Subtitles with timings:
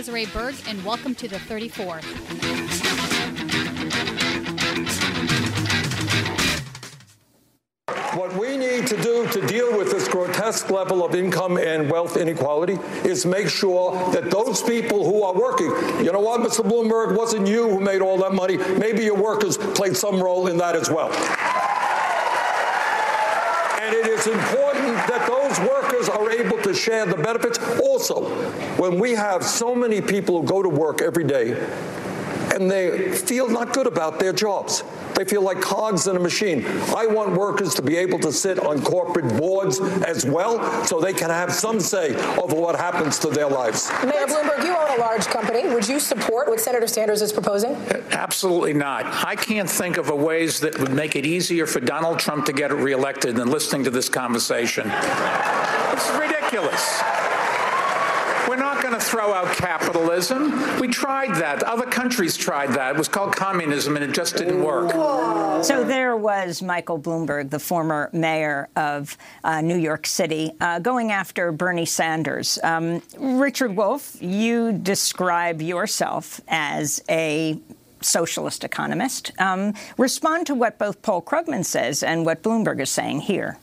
[0.00, 2.06] Desiree Berg, and welcome to the 34th.
[8.16, 12.16] What we need to do to deal with this grotesque level of income and wealth
[12.16, 15.66] inequality is make sure that those people who are working,
[16.02, 16.64] you know what, Mr.
[16.64, 18.56] Bloomberg, wasn't you who made all that money.
[18.56, 21.12] Maybe your workers played some role in that as well.
[23.82, 24.69] And it is important
[25.58, 27.58] workers are able to share the benefits.
[27.80, 28.28] Also,
[28.76, 31.52] when we have so many people who go to work every day
[32.54, 34.82] and they feel not good about their jobs,
[35.14, 36.64] they feel like cogs in a machine.
[36.96, 41.12] I want workers to be able to sit on corporate boards as well so they
[41.12, 43.90] can have some say over what happens to their lives.
[44.04, 45.68] Mayor Bloomberg, you own a large company.
[45.68, 47.74] Would you support what Senator Sanders is proposing?
[48.10, 49.04] Absolutely not.
[49.24, 52.52] I can't think of a ways that would make it easier for Donald Trump to
[52.52, 54.90] get reelected than listening to this conversation.
[54.90, 57.02] It's ridiculous.
[59.12, 60.80] We're not going to throw out capitalism.
[60.80, 61.62] We tried that.
[61.62, 62.94] Other countries tried that.
[62.94, 64.92] It was called communism, and it just didn't work.
[65.64, 71.12] So there was Michael Bloomberg, the former mayor of uh, New York City, uh, going
[71.12, 72.58] after Bernie Sanders.
[72.62, 77.58] Um, Richard Wolff, you describe yourself as a
[78.00, 79.32] socialist economist.
[79.38, 83.58] Um, respond to what both Paul Krugman says and what Bloomberg is saying here.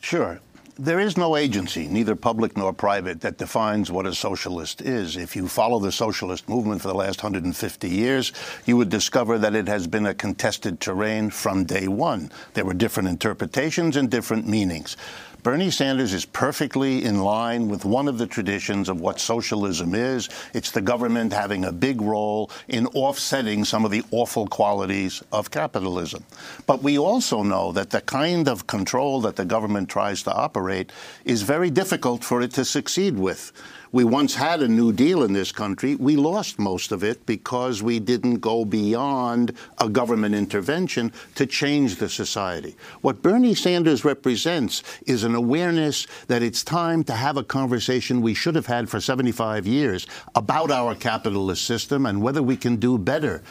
[0.00, 0.40] Sure.
[0.80, 5.16] There is no agency, neither public nor private, that defines what a socialist is.
[5.16, 8.32] If you follow the socialist movement for the last 150 years,
[8.64, 12.30] you would discover that it has been a contested terrain from day one.
[12.54, 14.96] There were different interpretations and different meanings.
[15.44, 20.28] Bernie Sanders is perfectly in line with one of the traditions of what socialism is.
[20.52, 25.52] It's the government having a big role in offsetting some of the awful qualities of
[25.52, 26.24] capitalism.
[26.66, 30.90] But we also know that the kind of control that the government tries to operate
[31.24, 33.52] is very difficult for it to succeed with.
[33.90, 35.94] We once had a New Deal in this country.
[35.94, 41.96] We lost most of it because we didn't go beyond a government intervention to change
[41.96, 42.76] the society.
[43.00, 48.34] What Bernie Sanders represents is an awareness that it's time to have a conversation we
[48.34, 52.98] should have had for 75 years about our capitalist system and whether we can do
[52.98, 53.42] better.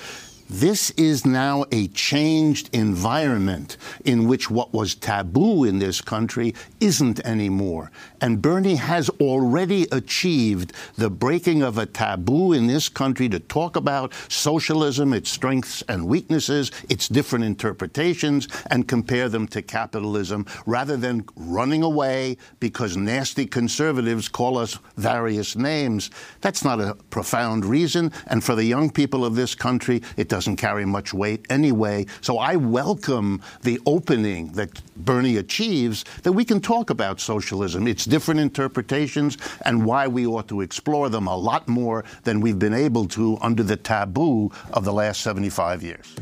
[0.50, 3.75] This is now a changed environment
[4.06, 7.92] in which what was taboo in this country isn't anymore.
[8.19, 13.75] And Bernie has already achieved the breaking of a taboo in this country to talk
[13.75, 20.97] about socialism, its strengths and weaknesses, its different interpretations, and compare them to capitalism rather
[20.97, 26.09] than running away because nasty conservatives call us various names.
[26.41, 28.11] That's not a profound reason.
[28.27, 32.07] And for the young people of this country, it doesn't carry much weight anyway.
[32.22, 38.06] So I welcome the opening that Bernie achieves that we can talk about socialism, its
[38.07, 42.73] different interpretations, and why we ought to explore them a lot more than we've been
[42.73, 46.16] able to under the taboo of the last 75 years.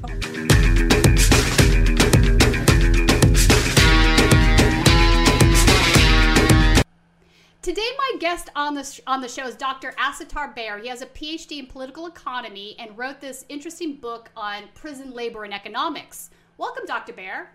[7.61, 9.91] Today, my guest on the on the show is Dr.
[9.93, 10.77] Asatar Bair.
[10.77, 15.45] He has a PhD in political economy and wrote this interesting book on prison labor
[15.45, 16.29] and economics.
[16.59, 17.13] Welcome, Dr.
[17.13, 17.49] Bair.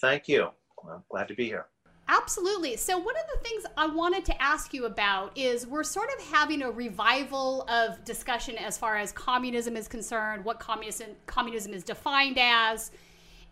[0.00, 0.48] Thank you.
[0.90, 1.66] I'm glad to be here.
[2.06, 2.76] Absolutely.
[2.76, 6.24] So, one of the things I wanted to ask you about is we're sort of
[6.26, 11.82] having a revival of discussion as far as communism is concerned, what communism communism is
[11.82, 12.90] defined as,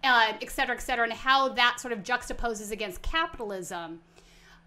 [0.04, 4.00] uh, et cetera, et cetera, and how that sort of juxtaposes against capitalism.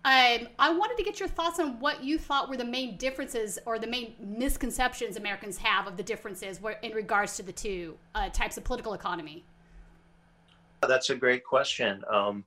[0.03, 3.57] Um, I wanted to get your thoughts on what you thought were the main differences
[3.65, 8.29] or the main misconceptions Americans have of the differences in regards to the two uh,
[8.29, 9.43] types of political economy.
[10.87, 12.03] That's a great question.
[12.11, 12.45] Um,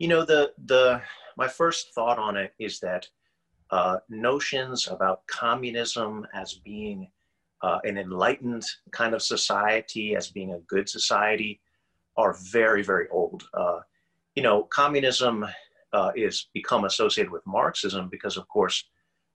[0.00, 1.00] you know, the the
[1.36, 3.06] my first thought on it is that
[3.70, 7.08] uh, notions about communism as being
[7.62, 11.60] uh, an enlightened kind of society, as being a good society,
[12.16, 13.44] are very very old.
[13.52, 13.80] Uh,
[14.34, 15.46] you know, communism
[15.92, 18.82] uh, is become associated with Marxism because, of course,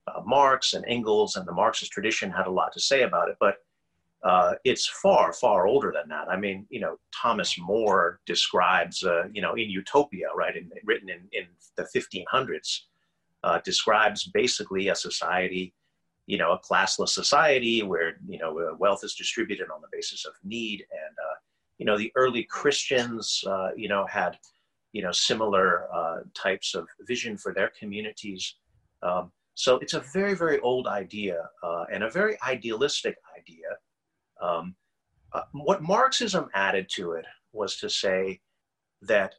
[0.08, 3.36] uh, Marx and Engels and the Marxist tradition had a lot to say about it,
[3.40, 3.58] but
[4.24, 6.28] uh, it's far, far older than that.
[6.30, 11.10] I mean, you know, Thomas More describes, uh, you know, in Utopia, right, in, written
[11.10, 11.46] in, in
[11.76, 12.80] the 1500s,
[13.44, 15.74] uh, describes basically a society,
[16.26, 20.26] you know, a classless society where, you know, uh, wealth is distributed on the basis
[20.26, 20.84] of need.
[20.92, 21.16] And,
[21.78, 23.44] you know, the early Christians,
[23.76, 24.38] you know, had
[24.96, 28.56] you know, similar uh, types of vision for their communities.
[29.04, 33.68] Um, so it's a very, very old idea uh, and a very idealistic idea.
[34.42, 34.76] Um,
[35.34, 38.40] uh, what Marxism added to it was to say
[39.02, 39.36] that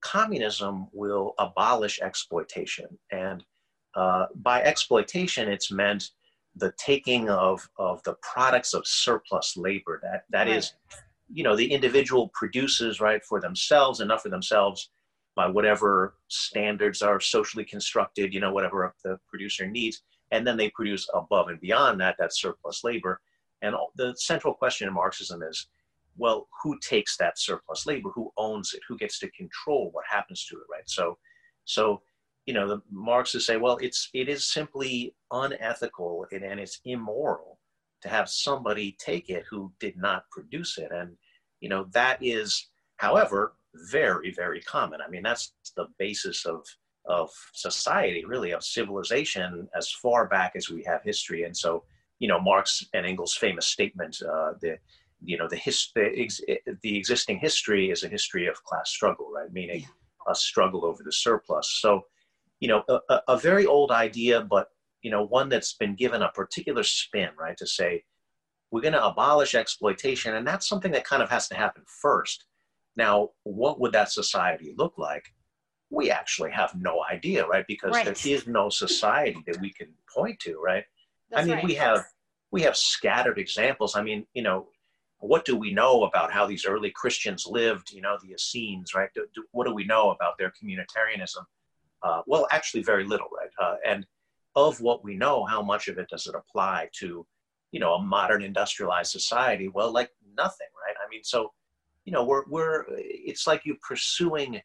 [0.00, 3.44] communism will abolish exploitation and
[3.94, 6.10] uh, by exploitation, it's meant
[6.56, 10.00] the taking of, of the products of surplus labor.
[10.02, 10.56] That that right.
[10.56, 10.74] is,
[11.32, 14.90] you know, the individual produces right for themselves, enough for themselves
[15.34, 20.70] by whatever standards are socially constructed, you know, whatever the producer needs, and then they
[20.70, 23.20] produce above and beyond that, that surplus labor.
[23.62, 25.68] And the central question in Marxism is,
[26.16, 28.10] well, who takes that surplus labor?
[28.14, 28.80] Who owns it?
[28.88, 30.88] Who gets to control what happens to it, right?
[30.88, 31.18] So,
[31.64, 32.02] so
[32.48, 37.58] you know, the Marxists say, well, it's it is simply unethical and, and it's immoral
[38.00, 41.14] to have somebody take it who did not produce it, and
[41.60, 43.52] you know that is, however,
[43.90, 45.02] very very common.
[45.06, 46.64] I mean, that's the basis of
[47.04, 51.44] of society, really, of civilization, as far back as we have history.
[51.44, 51.84] And so,
[52.18, 54.78] you know, Marx and Engels' famous statement, uh, the
[55.20, 56.40] you know the, his, the, ex,
[56.82, 59.52] the existing history is a history of class struggle, right?
[59.52, 59.84] Meaning
[60.28, 61.78] a struggle over the surplus.
[61.80, 62.02] So
[62.60, 64.68] you know, a, a very old idea, but
[65.02, 67.56] you know, one that's been given a particular spin, right?
[67.56, 68.02] To say
[68.70, 72.44] we're going to abolish exploitation, and that's something that kind of has to happen first.
[72.96, 75.24] Now, what would that society look like?
[75.90, 77.64] We actually have no idea, right?
[77.66, 78.04] Because right.
[78.04, 80.84] there is no society that we can point to, right?
[81.30, 81.64] That's I mean, right.
[81.64, 82.04] we have
[82.50, 83.96] we have scattered examples.
[83.96, 84.68] I mean, you know,
[85.20, 87.90] what do we know about how these early Christians lived?
[87.92, 89.10] You know, the Essenes, right?
[89.14, 91.44] Do, do, what do we know about their communitarianism?
[92.02, 93.50] Uh, well, actually, very little, right?
[93.60, 94.06] Uh, and
[94.54, 97.26] of what we know, how much of it does it apply to,
[97.72, 99.68] you know, a modern industrialized society?
[99.68, 100.94] Well, like nothing, right?
[101.04, 101.52] I mean, so,
[102.04, 104.60] you know, we're we're it's like you're pursuing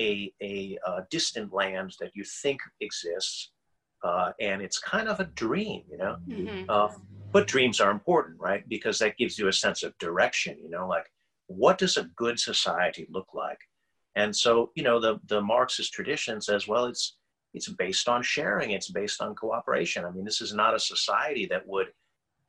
[0.00, 3.52] a a, uh, distant land that you think exists,
[4.02, 6.16] uh, and it's kind of a dream, you know.
[6.28, 6.64] Mm-hmm.
[6.68, 6.88] Uh,
[7.32, 8.68] but dreams are important, right?
[8.68, 11.10] Because that gives you a sense of direction, you know, like
[11.46, 13.58] what does a good society look like?
[14.14, 17.16] And so, you know, the, the Marxist tradition says, well, it's,
[17.54, 18.72] it's based on sharing.
[18.72, 20.04] It's based on cooperation.
[20.04, 21.88] I mean, this is not a society that would,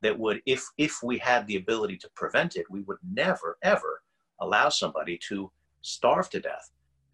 [0.02, 4.02] that would, if, if we had the ability to prevent it, we would never, ever
[4.40, 5.50] allow somebody to
[5.80, 6.70] starve to death,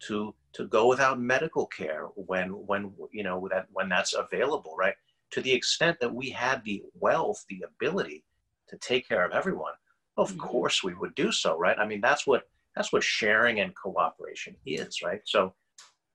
[0.07, 4.95] to, to go without medical care when, when, you know, that, when that's available, right?
[5.31, 8.25] To the extent that we had the wealth, the ability
[8.67, 9.73] to take care of everyone,
[10.17, 10.39] of mm-hmm.
[10.39, 11.77] course we would do so, right?
[11.79, 12.43] I mean, that's what,
[12.75, 15.21] that's what sharing and cooperation is, right?
[15.25, 15.53] So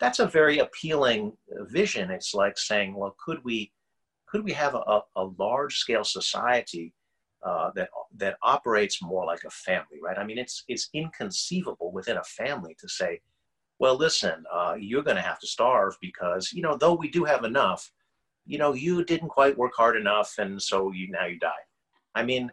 [0.00, 1.32] that's a very appealing
[1.70, 2.10] vision.
[2.10, 3.72] It's like saying, well, could we
[4.26, 6.92] could we have a, a large scale society
[7.44, 10.18] uh, that that operates more like a family, right?
[10.18, 13.20] I mean, it's it's inconceivable within a family to say,
[13.78, 17.24] well, listen, uh, you're going to have to starve because you know, though we do
[17.24, 17.90] have enough,
[18.46, 21.64] you know, you didn't quite work hard enough, and so you now you die.
[22.14, 22.50] I mean,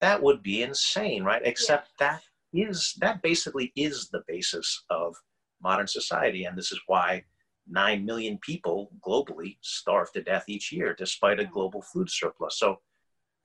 [0.00, 1.42] that would be insane, right?
[1.44, 2.08] Except yeah.
[2.08, 5.16] that is that basically is the basis of
[5.62, 7.24] modern society, and this is why
[7.68, 12.58] nine million people globally starve to death each year, despite a global food surplus.
[12.58, 12.80] So,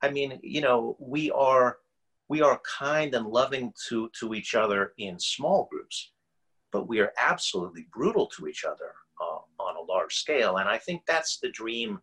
[0.01, 1.77] I mean, you know, we are
[2.27, 6.11] we are kind and loving to to each other in small groups,
[6.71, 10.57] but we are absolutely brutal to each other uh, on a large scale.
[10.57, 11.99] And I think that's the dream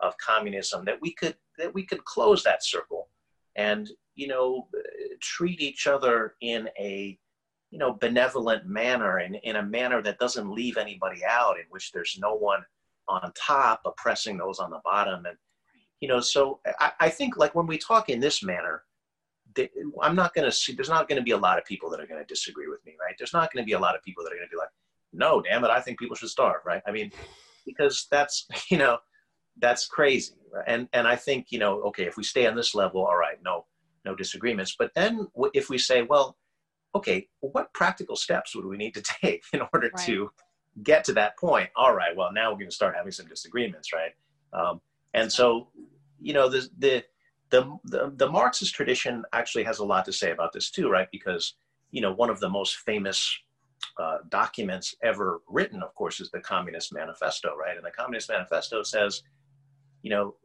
[0.00, 3.08] of communism that we could that we could close that circle
[3.56, 4.66] and you know,
[5.20, 7.16] treat each other in a,
[7.70, 11.92] you know, benevolent manner and in a manner that doesn't leave anybody out, in which
[11.92, 12.60] there's no one
[13.06, 15.24] on top oppressing those on the bottom.
[15.24, 15.36] And,
[16.00, 18.82] you know, so I, I think like when we talk in this manner,
[20.02, 22.00] I'm not going to see, there's not going to be a lot of people that
[22.00, 23.14] are going to disagree with me, right?
[23.18, 24.68] There's not going to be a lot of people that are going to be like,
[25.12, 26.82] no, damn it, I think people should starve, right?
[26.86, 27.12] I mean,
[27.66, 28.98] because that's, you know,
[29.58, 30.34] that's crazy.
[30.66, 33.38] And, and I think, you know, okay, if we stay on this level, all right,
[33.42, 33.66] no,
[34.04, 34.76] no disagreements.
[34.78, 36.36] But then if we say, well,
[36.94, 40.06] okay, what practical steps would we need to take in order right.
[40.06, 40.30] to
[40.82, 41.70] get to that point?
[41.76, 44.12] All right, well, now we're going to start having some disagreements, right?
[44.52, 44.80] Um,
[45.14, 45.68] and so,
[46.20, 47.04] you know, the, the,
[47.50, 51.08] the, the, the Marxist tradition actually has a lot to say about this too, right?
[51.10, 51.54] Because,
[51.90, 53.38] you know, one of the most famous
[53.98, 57.76] uh, documents ever written, of course, is the Communist Manifesto, right?
[57.76, 59.22] And the Communist Manifesto says,
[60.02, 60.36] you know,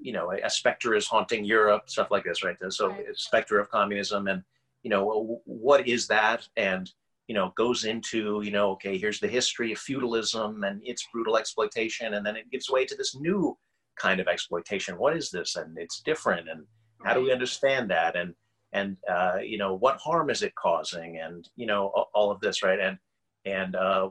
[0.00, 2.56] you know, a, specter is haunting Europe, stuff like this, right?
[2.70, 3.04] So, right.
[3.14, 4.42] specter of communism, and
[4.82, 6.46] you know, what is that?
[6.56, 6.90] And
[7.26, 11.38] you know, goes into you know, okay, here's the history of feudalism and its brutal
[11.38, 13.56] exploitation, and then it gives way to this new
[13.98, 14.98] kind of exploitation.
[14.98, 15.56] What is this?
[15.56, 16.64] And it's different, and
[17.04, 18.16] how do we understand that?
[18.16, 18.34] And
[18.72, 21.18] and uh, you know, what harm is it causing?
[21.18, 22.80] And you know, all of this, right?
[22.80, 22.98] And
[23.44, 24.10] and uh,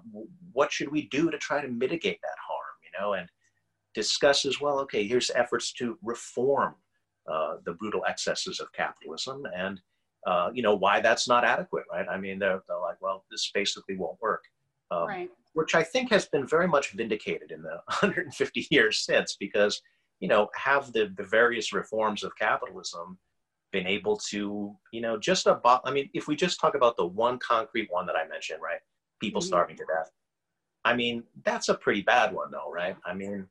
[0.54, 2.76] what should we do to try to mitigate that harm?
[2.84, 3.28] You know, and
[3.98, 6.76] discuss as well, okay, here's efforts to reform
[7.32, 9.82] uh, the brutal excesses of capitalism and,
[10.28, 12.06] uh, you know, why that's not adequate, right?
[12.08, 14.44] I mean, they're, they're like, well, this basically won't work.
[14.92, 15.32] Um, right.
[15.58, 19.82] Which I think has been very much vindicated in the 150 years since, because
[20.20, 23.18] you know, have the the various reforms of capitalism
[23.72, 25.82] been able to, you know, just about.
[25.84, 28.80] I mean, if we just talk about the one concrete one that I mentioned, right?
[29.20, 29.48] People mm-hmm.
[29.48, 30.12] starving to death.
[30.86, 32.96] I mean, that's a pretty bad one, though, right?
[33.04, 33.48] I mean,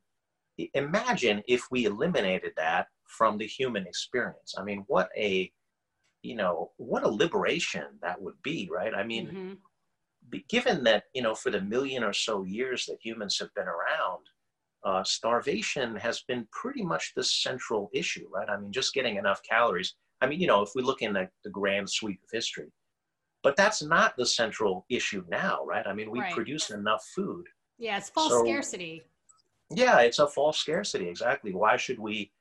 [0.73, 4.55] imagine if we eliminated that from the human experience.
[4.57, 5.51] I mean, what a,
[6.23, 8.93] you know, what a liberation that would be, right?
[8.95, 9.53] I mean, mm-hmm.
[10.49, 14.25] Given that, you know, for the million or so years that humans have been around,
[14.83, 18.49] uh, starvation has been pretty much the central issue, right?
[18.49, 19.95] I mean, just getting enough calories.
[20.21, 22.71] I mean, you know, if we look in the, the grand sweep of history,
[23.43, 25.85] but that's not the central issue now, right?
[25.85, 26.33] I mean, we right.
[26.33, 27.45] produce enough food.
[27.77, 29.03] Yeah, it's false so, scarcity.
[29.69, 31.07] Yeah, it's a false scarcity.
[31.07, 31.53] Exactly.
[31.53, 32.31] Why should we?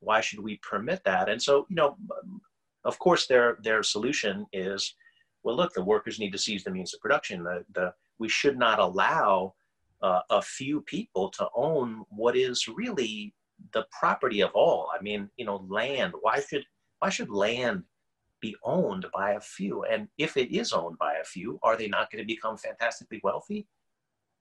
[0.00, 1.28] Why should we permit that?
[1.28, 1.96] And so, you know,
[2.84, 4.94] of course, their their solution is,
[5.46, 7.44] well, look, the workers need to seize the means of production.
[7.44, 9.54] The the we should not allow
[10.02, 13.32] uh, a few people to own what is really
[13.72, 14.90] the property of all.
[14.92, 16.14] I mean, you know, land.
[16.20, 16.64] Why should
[16.98, 17.84] why should land
[18.40, 19.84] be owned by a few?
[19.84, 23.20] And if it is owned by a few, are they not going to become fantastically
[23.22, 23.68] wealthy?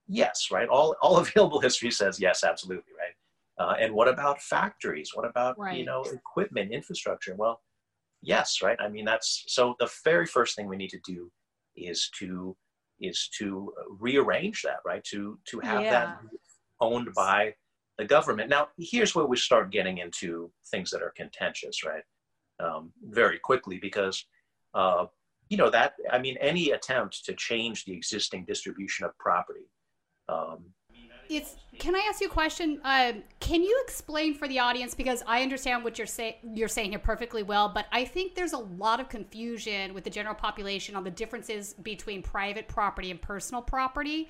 [0.07, 0.67] Yes, right.
[0.67, 3.15] All all available history says yes, absolutely, right.
[3.63, 5.11] Uh, and what about factories?
[5.13, 5.77] What about right.
[5.77, 7.35] you know equipment, infrastructure?
[7.35, 7.61] Well,
[8.25, 8.77] yes, right.
[8.79, 9.75] I mean, that's so.
[9.79, 11.31] The very first thing we need to do
[11.75, 12.55] is to
[12.99, 15.03] is to rearrange that, right?
[15.05, 15.91] To to have yeah.
[15.91, 16.19] that
[16.81, 17.53] owned by
[17.97, 18.49] the government.
[18.49, 22.03] Now, here's where we start getting into things that are contentious, right?
[22.59, 24.25] Um, very quickly, because
[24.73, 25.05] uh,
[25.49, 29.69] you know that I mean, any attempt to change the existing distribution of property
[30.29, 30.65] um,
[31.29, 32.79] it's can I ask you a question?
[32.83, 36.91] Uh, can you explain for the audience because I understand what you're saying you're saying
[36.91, 40.95] here perfectly well, but I think there's a lot of confusion with the general population
[40.95, 44.29] on the differences between private property and personal property.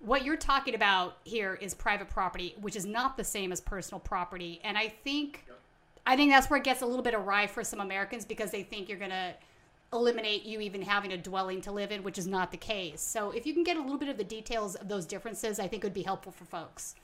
[0.00, 4.00] What you're talking about here is private property, which is not the same as personal
[4.00, 5.46] property, and I think
[6.06, 8.62] I think that's where it gets a little bit awry for some Americans because they
[8.62, 9.34] think you're gonna
[9.96, 13.00] eliminate you even having a dwelling to live in, which is not the case.
[13.00, 15.68] So if you can get a little bit of the details of those differences, I
[15.68, 16.94] think it would be helpful for folks.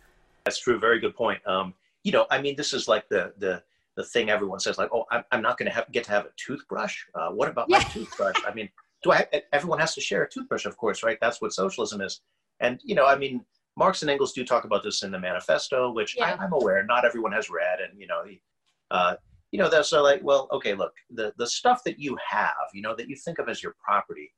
[0.45, 0.79] That's true.
[0.79, 1.41] Very good point.
[1.47, 3.63] Um, you know, I mean, this is like the the
[3.97, 6.25] the thing everyone says, like, oh, I'm, I'm not going to have get to have
[6.25, 7.05] a toothbrush.
[7.15, 7.79] Uh, what about yeah.
[7.79, 8.37] my toothbrush?
[8.47, 8.69] I mean,
[9.03, 9.27] do I?
[9.53, 11.19] Everyone has to share a toothbrush, of course, right?
[11.21, 12.21] That's what socialism is.
[12.61, 13.45] And you know, I mean,
[13.77, 16.37] Marx and Engels do talk about this in the manifesto, which yeah.
[16.39, 18.25] I, am aware not everyone has read, and you know,
[18.91, 19.17] uh,
[19.53, 22.97] you know, that's like, well, okay, look, the, the stuff that you have, you know,
[22.97, 24.33] that you think of as your property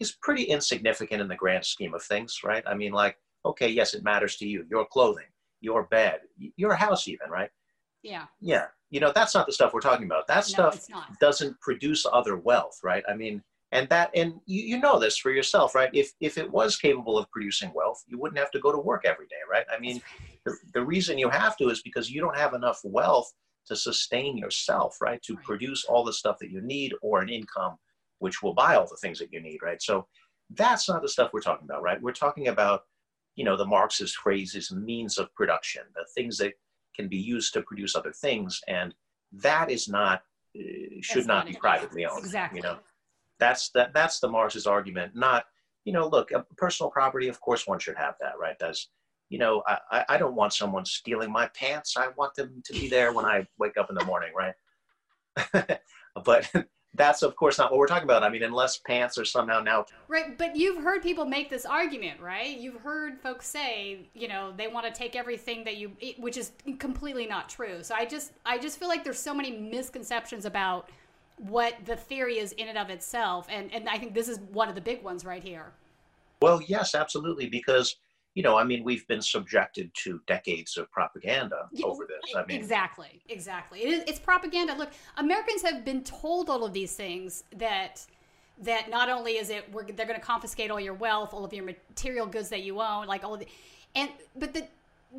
[0.00, 2.64] is pretty insignificant in the grand scheme of things, right?
[2.66, 5.26] I mean, like, okay, yes, it matters to you, your clothing,
[5.60, 6.20] your bed,
[6.56, 7.50] your house, even, right?
[8.02, 8.24] Yeah.
[8.40, 8.66] Yeah.
[8.90, 10.26] You know, that's not the stuff we're talking about.
[10.28, 10.86] That no, stuff
[11.20, 13.04] doesn't produce other wealth, right?
[13.06, 13.42] I mean,
[13.72, 15.90] and that, and you, you know this for yourself, right?
[15.92, 19.04] If, if it was capable of producing wealth, you wouldn't have to go to work
[19.04, 19.66] every day, right?
[19.74, 20.00] I mean,
[20.46, 23.30] the, the reason you have to is because you don't have enough wealth
[23.66, 25.22] to sustain yourself, right?
[25.22, 27.76] To produce all the stuff that you need or an income
[28.18, 29.82] which will buy all the things that you need, right?
[29.82, 30.06] So
[30.50, 32.00] that's not the stuff we're talking about, right?
[32.00, 32.84] We're talking about,
[33.34, 36.54] you know, the Marxist phrases means of production, the things that
[36.96, 38.60] can be used to produce other things.
[38.68, 38.94] And
[39.32, 40.22] that is not,
[40.56, 40.62] uh,
[41.00, 42.24] should not, not be privately owned.
[42.24, 42.58] Exactly.
[42.58, 42.78] You know,
[43.38, 45.44] that's, that, that's the Marxist argument, not,
[45.84, 48.56] you know, look, personal property, of course one should have that, right?
[48.58, 48.88] That's,
[49.30, 51.96] you know, I, I don't want someone stealing my pants.
[51.96, 55.80] I want them to be there when I wake up in the morning, right?
[56.24, 56.50] but
[56.94, 58.22] that's of course not what we're talking about.
[58.22, 60.36] I mean, unless pants are somehow now right.
[60.38, 62.56] But you've heard people make this argument, right?
[62.56, 66.52] You've heard folks say, you know, they want to take everything that you, which is
[66.78, 67.82] completely not true.
[67.82, 70.88] So I just, I just feel like there's so many misconceptions about
[71.36, 74.68] what the theory is in and of itself, and and I think this is one
[74.68, 75.72] of the big ones right here.
[76.40, 77.96] Well, yes, absolutely, because
[78.34, 82.34] you know, I mean, we've been subjected to decades of propaganda yeah, over this.
[82.34, 83.80] I mean, exactly, exactly.
[83.84, 84.74] It is, it's propaganda.
[84.74, 88.04] Look, Americans have been told all of these things that
[88.60, 91.64] that not only is it they're going to confiscate all your wealth, all of your
[91.64, 93.46] material goods that you own, like all of the,
[93.94, 94.66] and but the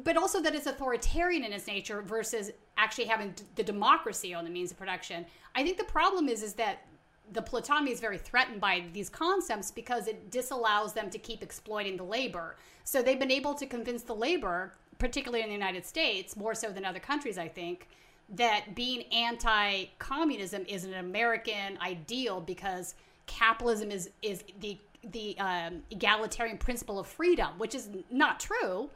[0.04, 4.50] but also that it's authoritarian in its nature versus actually having the democracy on the
[4.50, 5.26] means of production.
[5.56, 6.86] I think the problem is is that
[7.34, 11.98] the plutonomy is very threatened by these concepts because it disallows them to keep exploiting
[11.98, 12.56] the labor.
[12.84, 16.72] So they've been able to convince the labor, particularly in the United States, more so
[16.72, 17.88] than other countries, I think,
[18.30, 24.78] that being anti communism is an American ideal because capitalism is, is the,
[25.12, 28.90] the um, egalitarian principle of freedom, which is not true.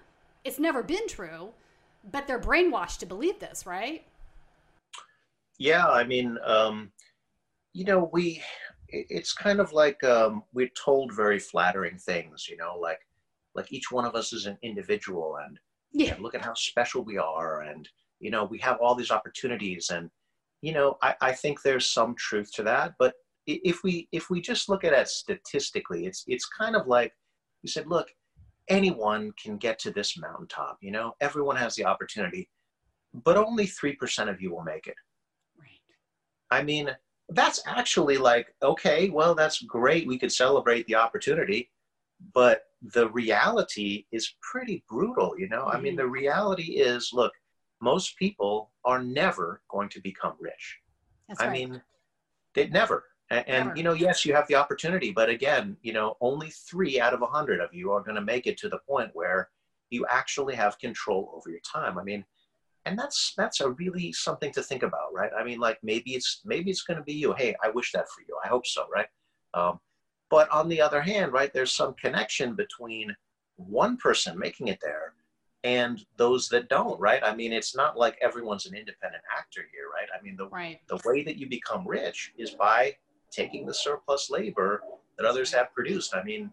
[0.43, 1.49] It's never been true,
[2.11, 4.03] but they're brainwashed to believe this, right?
[5.57, 6.91] Yeah, I mean, um,
[7.73, 8.41] you know, we,
[8.87, 12.99] it's kind of like um, we're told very flattering things, you know, like,
[13.55, 15.59] like each one of us is an individual and
[15.91, 16.13] Yeah.
[16.13, 19.89] and look at how special we are and you know we have all these opportunities
[19.89, 20.09] and
[20.61, 23.13] you know i, I think there's some truth to that but
[23.47, 27.13] if we if we just look at it statistically it's it's kind of like
[27.63, 28.07] you said look
[28.67, 32.47] anyone can get to this mountaintop you know everyone has the opportunity
[33.25, 34.95] but only 3% of you will make it
[35.57, 35.81] Right.
[36.51, 36.89] i mean
[37.31, 40.07] that's actually like okay well that's great.
[40.07, 41.69] We could celebrate the opportunity
[42.33, 45.65] but the reality is pretty brutal you know?
[45.65, 46.01] I mean mm-hmm.
[46.01, 47.33] the reality is look
[47.81, 50.79] most people are never going to become rich.
[51.27, 51.53] That's i right.
[51.53, 51.81] mean
[52.53, 53.05] they never.
[53.31, 53.77] And, and Never.
[53.77, 57.21] you know yes you have the opportunity but again you know only three out of
[57.21, 59.49] a hundred of you are going to make it to the point where
[59.91, 61.97] you actually have control over your time.
[61.97, 62.25] I mean
[62.89, 65.31] and that's that's a really something to think about right?
[65.37, 67.33] I mean like maybe it's maybe it's going to be you.
[67.33, 68.37] Hey i wish that for you.
[68.43, 69.07] I hope so right?
[69.53, 69.79] Um,
[70.29, 73.15] but on the other hand right there's some connection between
[73.57, 75.13] one person making it there
[75.63, 77.21] and those that don't right?
[77.23, 80.09] I mean it's not like everyone's an independent actor here right?
[80.17, 80.79] I mean the right.
[80.87, 82.95] the way that you become rich is by
[83.31, 84.81] taking the surplus labor
[85.17, 86.15] that others have produced.
[86.15, 86.51] I mean,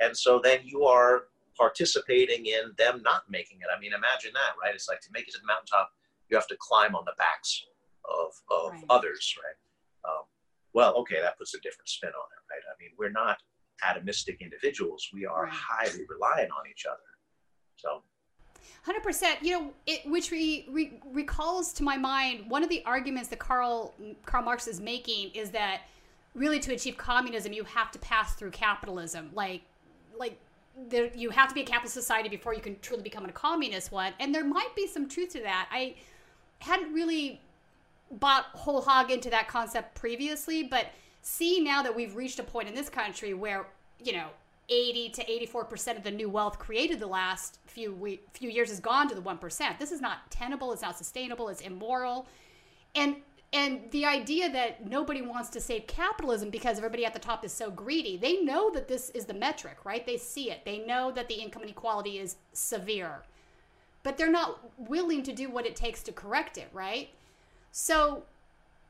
[0.00, 1.24] and so then you are
[1.56, 3.66] participating in them not making it.
[3.74, 4.74] I mean, imagine that, right?
[4.74, 5.90] It's like to make it to the mountaintop,
[6.28, 7.64] you have to climb on the backs
[8.04, 8.84] of, of Right.
[8.90, 10.10] others, right?
[10.10, 10.24] Um,
[10.72, 12.62] well, okay, that puts a different spin on it, right?
[12.68, 13.38] I mean, we're not
[13.84, 15.08] atomistic individuals.
[15.12, 15.52] We are Right.
[15.52, 16.98] highly reliant on each other.
[17.76, 18.02] So,
[18.82, 19.42] Hundred percent.
[19.42, 23.38] You know, it, which re, re, recalls to my mind one of the arguments that
[23.38, 23.94] Karl
[24.24, 25.82] Karl Marx is making is that
[26.34, 29.30] really to achieve communism you have to pass through capitalism.
[29.34, 29.62] Like,
[30.16, 30.38] like
[30.76, 33.90] there, you have to be a capitalist society before you can truly become a communist
[33.90, 34.12] one.
[34.20, 35.68] And there might be some truth to that.
[35.72, 35.94] I
[36.58, 37.40] hadn't really
[38.10, 40.86] bought whole hog into that concept previously, but
[41.22, 43.66] see now that we've reached a point in this country where
[44.02, 44.28] you know
[44.68, 48.68] 80 to 84 percent of the new wealth created the last few we- few years
[48.68, 49.78] has gone to the one percent.
[49.78, 50.72] This is not tenable.
[50.72, 51.48] It's not sustainable.
[51.48, 52.26] It's immoral,
[52.94, 53.16] and
[53.52, 57.52] and the idea that nobody wants to save capitalism because everybody at the top is
[57.52, 58.16] so greedy.
[58.16, 60.04] They know that this is the metric, right?
[60.04, 60.64] They see it.
[60.64, 63.22] They know that the income inequality is severe,
[64.02, 67.10] but they're not willing to do what it takes to correct it, right?
[67.70, 68.24] So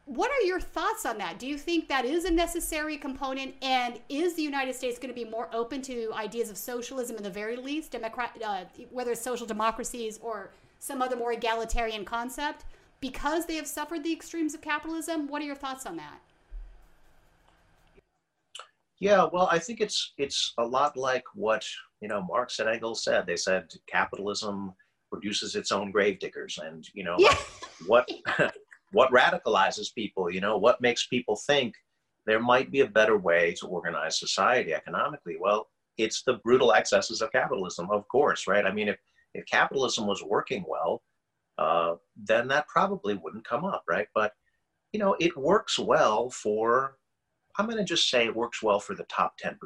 [0.07, 1.39] what are your thoughts on that?
[1.39, 3.57] Do you think that is a necessary component?
[3.61, 7.25] And is the United States going to be more open to ideas of socialism in
[7.25, 12.65] the very least, democrat, uh, whether it's social democracies or some other more egalitarian concept,
[13.01, 15.29] because they have suffered the extremes of capitalism?
[15.29, 16.21] What are your thoughts on that?
[18.99, 21.65] Yeah, well, I think it's it's a lot like what
[22.01, 23.27] you know Marx and Engels said.
[23.27, 24.73] They said capitalism
[25.13, 27.37] produces its own gravediggers, and you know Yeah.
[27.87, 28.11] what
[28.93, 30.31] what radicalizes people.
[30.31, 31.75] You know what makes people think
[32.25, 35.37] there might be a better way to organize society economically.
[35.39, 38.65] Well, it's the brutal excesses of capitalism, of course, right?
[38.65, 38.99] I mean, if
[39.35, 41.03] if capitalism was working well,
[41.59, 44.09] uh, then that probably wouldn't come up, right?
[44.15, 44.33] But
[44.93, 46.97] you know, it works well for
[47.59, 49.57] I'm going to just say it works well for the top 10%.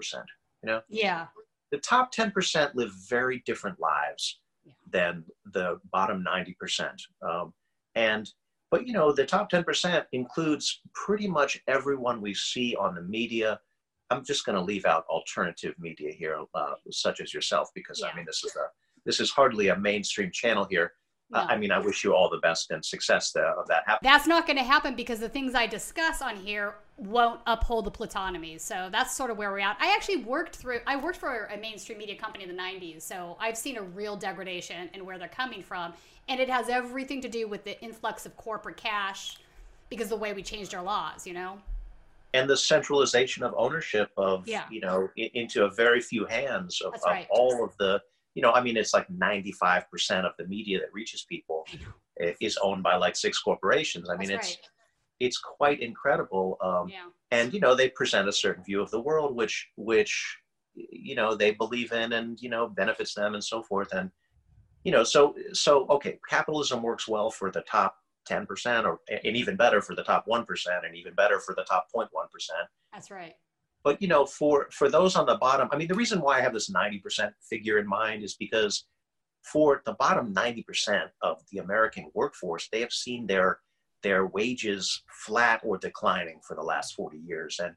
[0.62, 1.26] You know, Yeah.
[1.72, 4.72] the top 10% live very different lives Yeah.
[4.88, 7.00] than the bottom 90%.
[7.22, 7.52] Um,
[7.96, 8.30] and,
[8.70, 13.60] but you know, the top 10% includes pretty much everyone we see on the media.
[14.10, 18.08] I'm just going to leave out alternative media here, uh, such as yourself, because Yeah.
[18.08, 18.66] I mean, this is a,
[19.04, 20.92] this is hardly a mainstream channel here.
[21.32, 21.38] No.
[21.40, 24.10] I mean, I wish you all the best and success of that happening.
[24.10, 27.90] That's not going to happen because the things I discuss on here won't uphold the
[27.90, 28.60] plutonomy.
[28.60, 29.76] So that's sort of where we're at.
[29.80, 30.80] I actually worked through.
[30.86, 34.16] I worked for a mainstream media company in the '90s, so I've seen a real
[34.16, 35.92] degradation in where they're coming from,
[36.28, 39.38] and it has everything to do with the influx of corporate cash
[39.88, 41.26] because of the way we changed our laws.
[41.26, 41.58] You know.
[42.32, 44.64] and the centralization of ownership of Yeah.
[44.70, 47.26] you know into a very few hands of, of right.
[47.30, 48.00] all of the
[48.34, 51.64] you know i mean it's like 95% of the media that reaches people
[52.40, 54.68] is owned by like six corporations i mean That's it's right.
[55.20, 57.06] it's quite incredible um, Yeah.
[57.30, 60.38] and you know they present a certain view of the world which which
[60.74, 64.10] you know they believe in and you know benefits them and so forth and
[64.84, 67.96] you know so so okay capitalism works well for the top
[68.28, 70.44] 10% or and even better for the top 1%
[70.84, 72.06] and even better for the top 0.1%
[72.92, 73.34] That's right.
[73.84, 76.40] But you know for for those on the bottom i mean the reason why i
[76.40, 78.86] have this 90% figure in mind is because
[79.42, 83.60] for the bottom 90% of the american workforce they have seen their
[84.02, 87.60] their wages flat or declining for the last 40 years.
[87.62, 87.74] And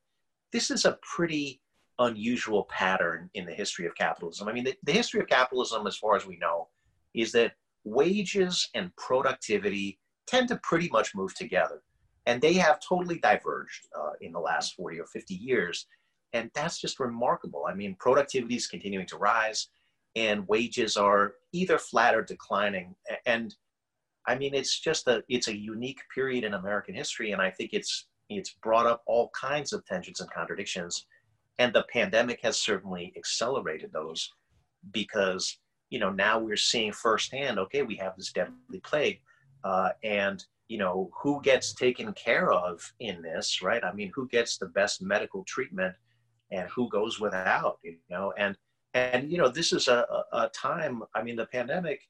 [0.52, 1.62] this is a pretty
[2.00, 4.48] unusual pattern in the history of capitalism.
[4.48, 6.70] I mean the, the history of capitalism as far as we know
[7.13, 11.82] is that wages and productivity tend to pretty much move together
[12.26, 15.88] and they have totally diverged uh, in the last 40 or 50 years
[16.34, 19.70] and that's just remarkable i mean productivity is continuing to rise
[20.16, 22.96] and wages are either flat or declining.
[23.26, 23.56] And
[24.28, 27.72] I mean, it's just a it's a unique period in American history, and I think
[27.74, 31.06] it's it's brought up all kinds of tensions and contradictions,
[31.60, 34.32] and the pandemic has certainly accelerated those
[34.92, 35.58] because
[35.90, 37.60] you know now we're seeing firsthand.
[37.60, 39.20] Okay, we have this deadly plague,
[39.64, 43.84] uh, and you know who gets taken care of in this, right?
[43.84, 45.95] I mean, who gets the best medical treatment,
[46.52, 48.58] and who goes without, you know, and
[48.93, 51.04] and you know this is a, a time.
[51.15, 52.02] I mean, the pandemic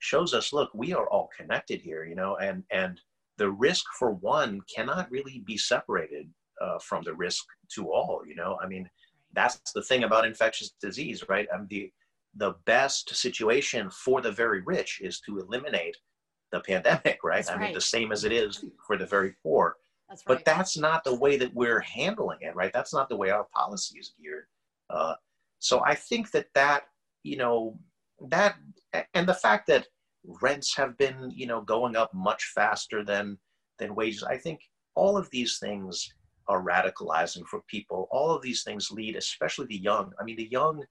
[0.00, 3.00] shows us look we are all connected here you know and and
[3.36, 6.28] the risk for one cannot really be separated
[6.60, 8.88] uh, from the risk to all you know i mean
[9.34, 11.92] that's the thing about infectious disease right I mean, the
[12.36, 15.96] the best situation for the very rich is to eliminate
[16.52, 17.36] the pandemic right?
[17.36, 17.66] That's i right.
[17.66, 19.76] mean the same as it is for the very poor.
[20.08, 20.38] That's right.
[20.38, 22.72] but that's not the way that we're handling it right?
[22.72, 24.44] That's not the way our policy is geared.
[24.88, 25.14] Uh,
[25.60, 26.84] so i think that that
[27.22, 27.78] you know
[28.28, 28.56] that
[29.14, 29.86] and the fact that
[30.42, 33.38] rents have been you know going up much faster than
[33.78, 34.60] than wages i think
[34.94, 36.12] all of these things
[36.50, 38.08] are radicalizing for people.
[38.10, 40.12] All of these things lead especially the young.
[40.20, 40.84] I mean the young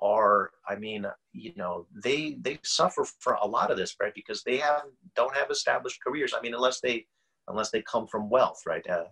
[0.00, 4.14] are i mean you know they they suffer for a lot of this right?
[4.14, 4.82] Because they have
[5.14, 6.34] don't have established careers.
[6.36, 7.06] I mean unless they
[7.48, 8.88] unless they come from wealth right?
[8.88, 9.04] Uh,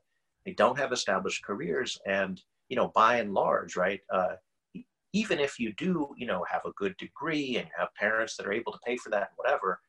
[0.44, 4.00] they don't have established careers and you know by and large right?
[4.12, 4.34] Uh,
[5.14, 8.52] even if you do, you know, have a good degree and have parents that are
[8.52, 9.80] able to pay for that, and whatever,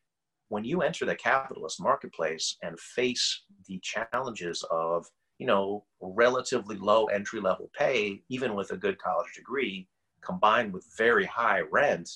[0.49, 5.07] when you enter the capitalist marketplace and face the challenges of,
[5.39, 9.87] you know, relatively low entry level pay, even with a good college degree,
[10.25, 12.09] combined with very high rent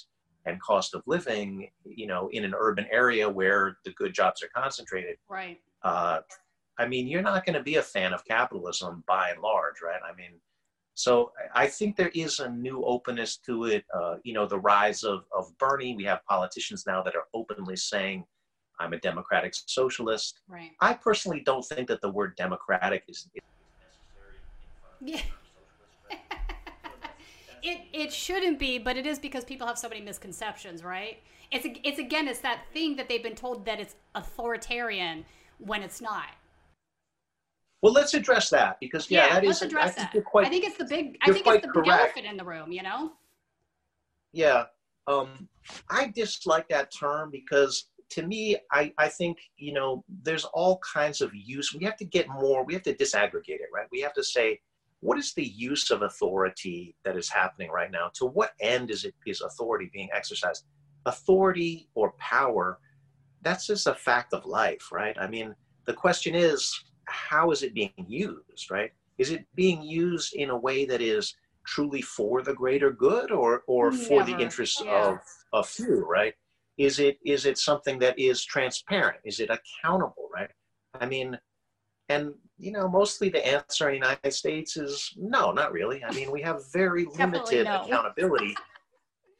[0.46, 4.50] and cost of living, you know, in an urban area where the good jobs are
[4.56, 5.60] concentrated, right.
[5.84, 6.20] uh,
[6.80, 10.00] I mean, you're not going to be a fan of capitalism by and large, right?
[10.10, 10.32] I mean,
[10.94, 13.86] so I think there is a new openness to it.
[13.94, 15.96] Uh, you know, the rise of, of Bernie.
[15.96, 18.26] We have politicians now that are openly saying,
[18.80, 20.42] I'm a democratic socialist.
[20.48, 20.72] Right.
[20.80, 23.42] I personally don't think that the word democratic is, is
[25.02, 25.22] Yeah.
[27.64, 31.22] It it shouldn't be, but it is because people have so many misconceptions, right?
[31.52, 35.26] It's it's again, it's that thing that they've been told that it's authoritarian
[35.58, 36.30] when it's not.
[37.82, 39.68] Well, let's address that because yeah, that let's is.
[39.68, 40.26] address I think that.
[40.26, 40.48] quite.
[40.48, 41.18] I think it's the big.
[41.22, 41.90] I think it's the correct.
[41.90, 42.72] elephant in the room.
[42.72, 43.12] You know.
[44.32, 44.66] Yeah,
[45.08, 45.50] um,
[45.90, 51.22] I dislike that term because to me, I, I think, you know, there's all kinds
[51.22, 51.74] of use.
[51.74, 53.88] We have to get more, we have to disaggregate it, right?
[53.92, 54.60] We have to say,
[55.02, 58.12] what is the use of authority that is happening right now?
[58.16, 60.66] To what end is it is authority being exercised?
[61.06, 62.80] Authority or power,
[63.42, 65.18] that's just a fact of life, right?
[65.18, 68.92] I mean, the question is, how is it being used, right?
[69.18, 71.36] Is it being used in a way that is
[71.66, 74.92] truly for the greater good or or for the interests Yeah.
[74.92, 75.20] of
[75.54, 76.34] a few, right?
[76.78, 79.20] Is it is it something that is transparent?
[79.24, 80.52] Is it accountable, right?
[80.94, 81.38] I mean,
[82.10, 86.04] and you know, mostly the answer in the United States is no, not really.
[86.04, 87.84] I mean, we have very limited no.
[87.84, 88.54] accountability.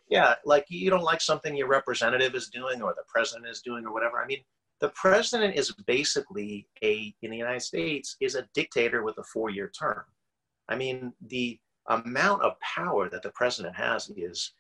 [0.10, 3.86] Yeah, like you don't like something your representative is doing or the president is doing
[3.86, 4.24] or whatever.
[4.24, 4.40] I mean,
[4.80, 9.72] the president is basically a in the United States is a dictator with a four-year
[9.78, 10.04] term.
[10.70, 14.54] I mean, the amount of power that the president has is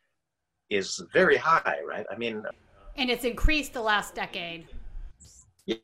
[0.69, 2.05] is very high, right?
[2.11, 2.43] I mean,
[2.97, 4.67] And it's increased the last decade.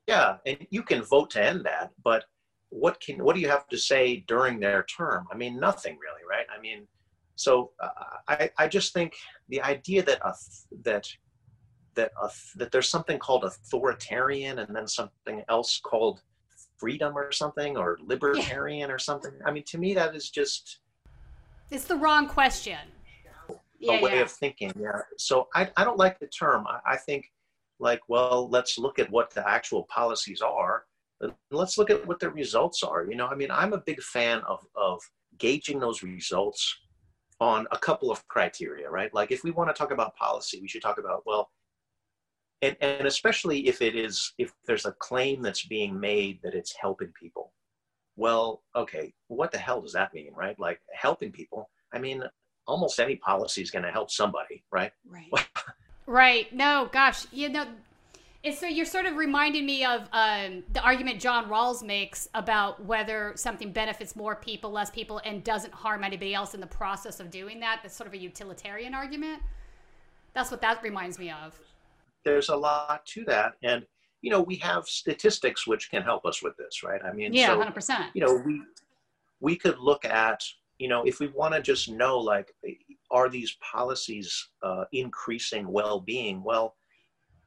[0.08, 2.26] yeah, and you can vote to end that, but
[2.70, 5.28] what can what do you have to say during their term?
[5.32, 6.46] I mean, nothing really, right?
[6.56, 6.88] I mean,
[7.36, 7.90] so uh,
[8.28, 9.14] I I just think
[9.50, 10.34] the idea that a,
[10.84, 11.08] that
[11.96, 16.22] that a, that there's something called authoritarian and then something else called
[16.78, 19.32] freedom or something or libertarian or something.
[19.46, 20.80] I mean, to me that is just
[21.72, 22.80] It's the wrong question.
[23.80, 24.22] Yeah, a way yeah.
[24.22, 24.74] of thinking.
[24.80, 25.02] Yeah.
[25.18, 26.66] So I, I don't like the term.
[26.68, 27.32] I, I think
[27.80, 30.86] like, well, let's look at what the actual policies are.
[31.22, 33.06] And Let's look at what the results are.
[33.06, 35.02] You know, I mean, I'm a big fan of, of
[35.38, 36.78] gauging those results
[37.40, 39.14] on a couple of criteria, right?
[39.14, 41.50] Like if we want to talk about policy, we should talk about, well,
[42.62, 46.74] and, and especially if it is, if there's a claim that's being made that it's
[46.80, 47.52] helping people.
[48.16, 50.58] Well, okay, what the hell does that mean, right?
[50.58, 51.70] Like helping people.
[51.94, 52.24] I mean,
[52.66, 54.92] almost any policy is going to help somebody, right?
[55.08, 55.48] Right.
[56.08, 56.54] right.
[56.54, 57.66] No, gosh, you know,
[58.46, 62.84] it's so you're sort of reminding me of um, the argument John Rawls makes about
[62.86, 67.20] whether something benefits more people, less people, and doesn't harm anybody else in the process
[67.20, 67.80] of doing that.
[67.82, 69.42] That's sort of a utilitarian argument.
[70.34, 71.60] That's what that reminds me of.
[72.24, 73.84] There's a lot to that, and
[74.22, 77.02] you know, we have statistics which can help us with this, right?
[77.04, 78.12] I mean, Yeah, so, hundred percent.
[78.14, 78.62] you know, we
[79.40, 80.44] we could look at,
[80.78, 82.54] you know, if we want to just know, like,
[83.10, 86.44] are these policies uh, increasing well-being?
[86.44, 86.76] Well,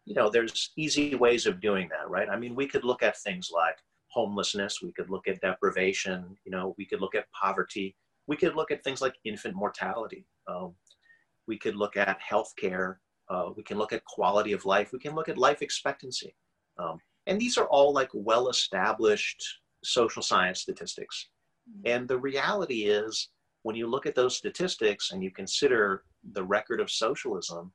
[0.08, 2.30] you know, there's easy ways of doing that, right?
[2.30, 3.76] I mean, we could look at things like
[4.10, 7.94] homelessness, we could look at deprivation, you know, we could look at poverty,
[8.26, 10.74] we could look at things like infant mortality, um,
[11.46, 12.96] we could look at healthcare,
[13.28, 16.34] uh, we can look at quality of life, we can look at life expectancy.
[16.78, 19.44] Um, and these are all like well established
[19.84, 21.28] social science statistics.
[21.68, 21.86] Mm-hmm.
[21.86, 23.28] And the reality is,
[23.62, 27.72] when you look at those statistics and you consider the record of socialism,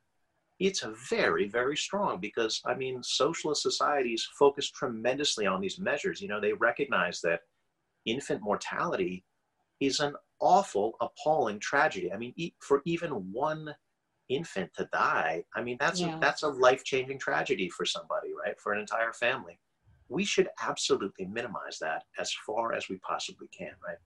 [0.60, 6.20] it's very, very strong because, I mean, socialist societies focus tremendously on these measures.
[6.20, 7.40] You know, they recognize that
[8.06, 9.24] infant mortality
[9.80, 12.12] is an awful, appalling tragedy.
[12.12, 13.74] I mean, for even one
[14.28, 16.16] infant to die, I mean, that's yeah.
[16.16, 18.58] a, that's a life changing tragedy for somebody, right?
[18.60, 19.58] For an entire family.
[20.08, 23.96] We should absolutely minimize that as far as we possibly can, right?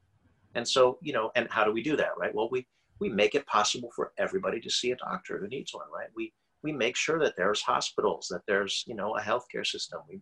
[0.55, 2.35] And so, you know, and how do we do that, right?
[2.35, 2.67] Well, we
[3.01, 6.09] we make it possible for everybody to see a doctor who needs one, right?
[6.15, 6.33] We
[6.63, 10.01] we make sure that there's hospitals, that there's you know a healthcare system.
[10.09, 10.21] We,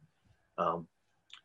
[0.59, 0.87] um,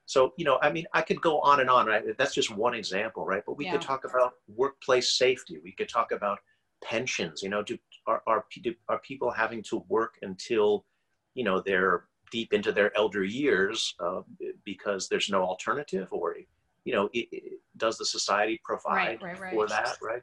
[0.06, 2.04] so you know, I mean, I could go on and on, right?
[2.18, 3.44] That's just one example, right?
[3.46, 3.74] But we yeah.
[3.74, 5.60] could talk about workplace safety.
[5.64, 6.40] We could talk about
[6.84, 7.42] pensions.
[7.42, 10.86] You know, do are are, do, are people having to work until
[11.34, 14.22] you know they're deep into their elder years uh,
[14.66, 16.36] because there's no alternative, or
[16.84, 20.22] you know, it, it, does the society provide right, right, for that, right?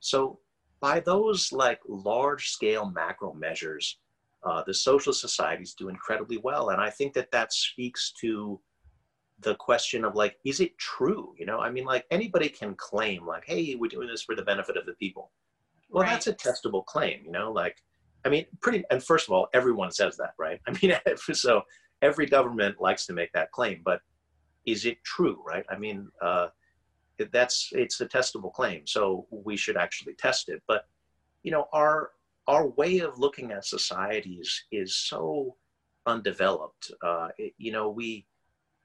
[0.00, 0.38] So
[0.80, 3.98] by those like large scale macro measures,
[4.44, 6.70] uh, the social societies do incredibly well.
[6.70, 8.60] And I think that that speaks to
[9.40, 11.34] the question of like, is it true?
[11.38, 14.42] You know, I mean, like anybody can claim like, hey, we're doing this for the
[14.42, 15.30] benefit of the people.
[15.90, 16.10] Well, right.
[16.10, 17.76] that's a testable claim, you know, like,
[18.24, 20.60] I mean, pretty, and first of all, everyone says that, right?
[20.66, 20.94] I mean,
[21.32, 21.62] so
[22.02, 24.00] every government likes to make that claim, but
[24.66, 25.64] is it true, right?
[25.70, 26.48] I mean, uh,
[27.32, 30.62] that's it's a testable claim, so we should actually test it.
[30.66, 30.86] But
[31.42, 32.10] you know, our
[32.46, 35.56] our way of looking at societies is so
[36.06, 36.92] undeveloped.
[37.02, 38.26] Uh, it, you know, we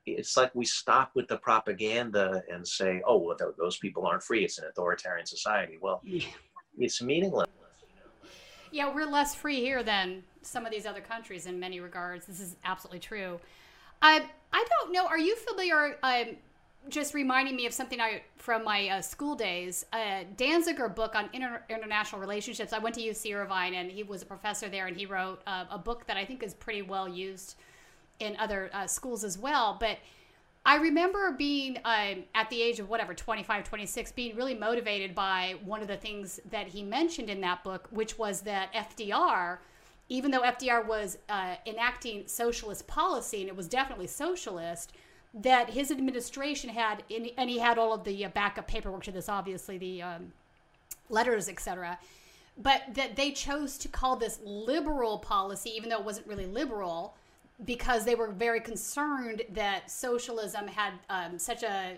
[0.06, 4.44] it's like we stop with the propaganda and say, "Oh, well, those people aren't free.
[4.44, 6.26] It's an authoritarian society." Well, yeah.
[6.78, 7.48] it's meaningless.
[8.72, 12.26] Yeah, we're less free here than some of these other countries in many regards.
[12.26, 13.40] This is absolutely true.
[14.02, 14.22] Um,
[14.54, 15.06] I don't know.
[15.06, 15.98] Are you familiar?
[16.02, 16.38] Um,
[16.90, 19.86] just reminding me of something I from my uh, school days.
[19.94, 22.74] A Danziger book on inter- international relationships.
[22.74, 25.66] I went to UC Irvine, and he was a professor there, and he wrote uh,
[25.70, 27.56] a book that I think is pretty well used
[28.20, 29.78] in other uh, schools as well.
[29.80, 30.00] But
[30.66, 35.56] I remember being um, at the age of whatever 25, 26, being really motivated by
[35.64, 39.60] one of the things that he mentioned in that book, which was that FDR
[40.12, 44.92] even though FDR was uh, enacting socialist policy and it was definitely socialist,
[45.34, 49.30] that his administration had, and he had all of the uh, backup paperwork to this,
[49.30, 50.34] obviously, the um,
[51.10, 51.98] letters, etc.,
[52.58, 57.16] but that they chose to call this liberal policy, even though it wasn't really liberal,
[57.64, 61.96] because they were very concerned that socialism had um, such a,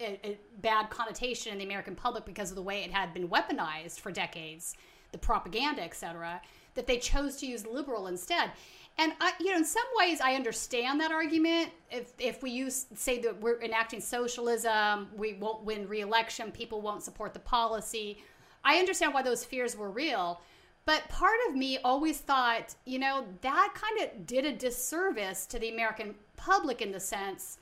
[0.00, 3.28] a, a, bad connotation in the American public because of the way it had been
[3.28, 4.74] weaponized for decades,
[5.12, 6.40] the propaganda, etc
[6.74, 8.52] that they chose to use liberal instead.
[8.98, 11.70] And I, you know, in some ways, I understand that argument.
[11.90, 17.02] If if we use say that we're enacting socialism, we won't win re-election, people won't
[17.02, 18.22] support the policy.
[18.64, 20.40] I understand why those fears were real.
[20.84, 25.58] But part of me always thought, you know, that kind of did a disservice to
[25.58, 27.58] the American public in the sense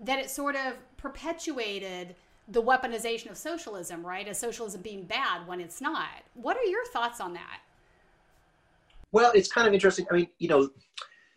[0.00, 2.16] that it sort of perpetuated
[2.48, 4.26] the weaponization of socialism, right?
[4.26, 6.08] As socialism being bad when it's not.
[6.34, 7.60] What are your thoughts on that?
[9.14, 10.06] Well, it's kind of interesting.
[10.10, 10.70] I mean, you know,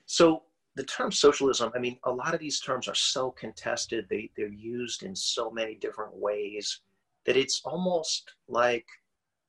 [0.08, 0.42] so
[0.76, 4.08] the term socialism, I mean, a lot of these terms are so contested.
[4.10, 6.82] They, they're used in so many different ways
[7.28, 8.88] that it's almost like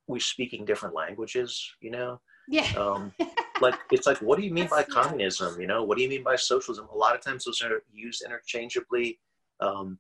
[0.09, 2.21] we're speaking different languages, you know?
[2.51, 2.71] Yeah.
[2.77, 3.15] Um,
[3.63, 5.59] like, it's like, what do you mean by communism?
[5.59, 6.87] You know, what do you mean by socialism?
[6.93, 9.21] A lot of times those are used interchangeably.
[9.61, 9.99] Um,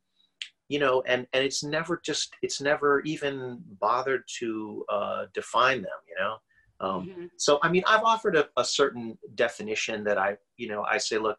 [0.68, 5.98] you know, and, and it's never just, it's never even bothered to uh, define them,
[6.06, 6.36] you know?
[6.80, 7.24] Um, mm-hmm.
[7.36, 11.18] So, I mean, I've offered a, a, certain definition that I, you know, I say,
[11.18, 11.36] look,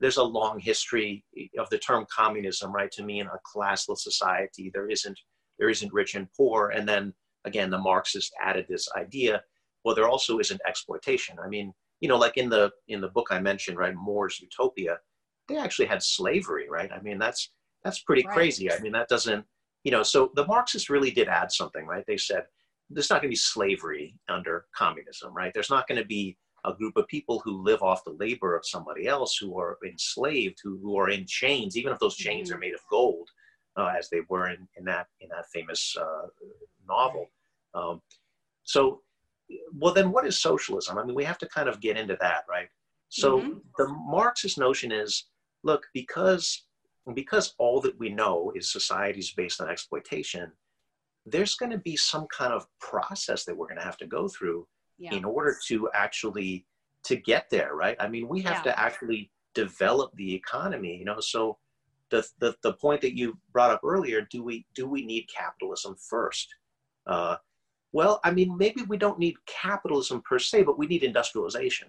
[0.00, 1.24] there's a long history
[1.58, 2.90] of the term communism, right?
[2.92, 5.18] To mean a classless society, there isn't
[5.58, 7.12] there isn't rich and poor, and then
[7.44, 9.42] again, the Marxists added this idea.
[9.84, 11.36] Well, there also isn't exploitation.
[11.42, 14.98] I mean, you know, like in the in the book I mentioned, right, More's Utopia,
[15.48, 16.90] they actually had slavery, right?
[16.92, 17.50] I mean, that's
[17.84, 18.34] that's pretty right.
[18.34, 18.72] crazy.
[18.72, 19.44] I mean, that doesn't,
[19.84, 22.04] you know, so the Marxists really did add something, right?
[22.06, 22.44] They said
[22.92, 25.52] there's not going to be slavery under communism, right?
[25.54, 28.66] There's not going to be a group of people who live off the labor of
[28.66, 32.56] somebody else who are enslaved, who, who are in chains, even if those chains mm-hmm.
[32.56, 33.28] are made of gold,
[33.76, 36.26] uh, as they were in, in that in that famous uh,
[36.88, 37.26] novel.
[37.74, 38.00] Um,
[38.64, 39.00] so,
[39.74, 40.98] well, then what is socialism?
[40.98, 42.68] I mean, we have to kind of get into that, right?
[43.08, 43.58] So mm-hmm.
[43.76, 45.24] the Marxist notion is,
[45.64, 46.64] look, because
[47.14, 50.52] because all that we know is societies based on exploitation,
[51.26, 54.28] there's going to be some kind of process that we're going to have to go
[54.28, 54.66] through
[54.98, 55.14] yeah.
[55.14, 56.66] in order to actually
[57.04, 57.96] to get there, right?
[57.98, 58.72] I mean, we have yeah.
[58.72, 61.20] to actually develop the economy, you know.
[61.20, 61.58] So
[62.10, 65.96] the, the the point that you brought up earlier, do we do we need capitalism
[65.96, 66.48] first?
[67.06, 67.36] Uh,
[67.92, 71.88] well, I mean, maybe we don't need capitalism per se, but we need industrialization.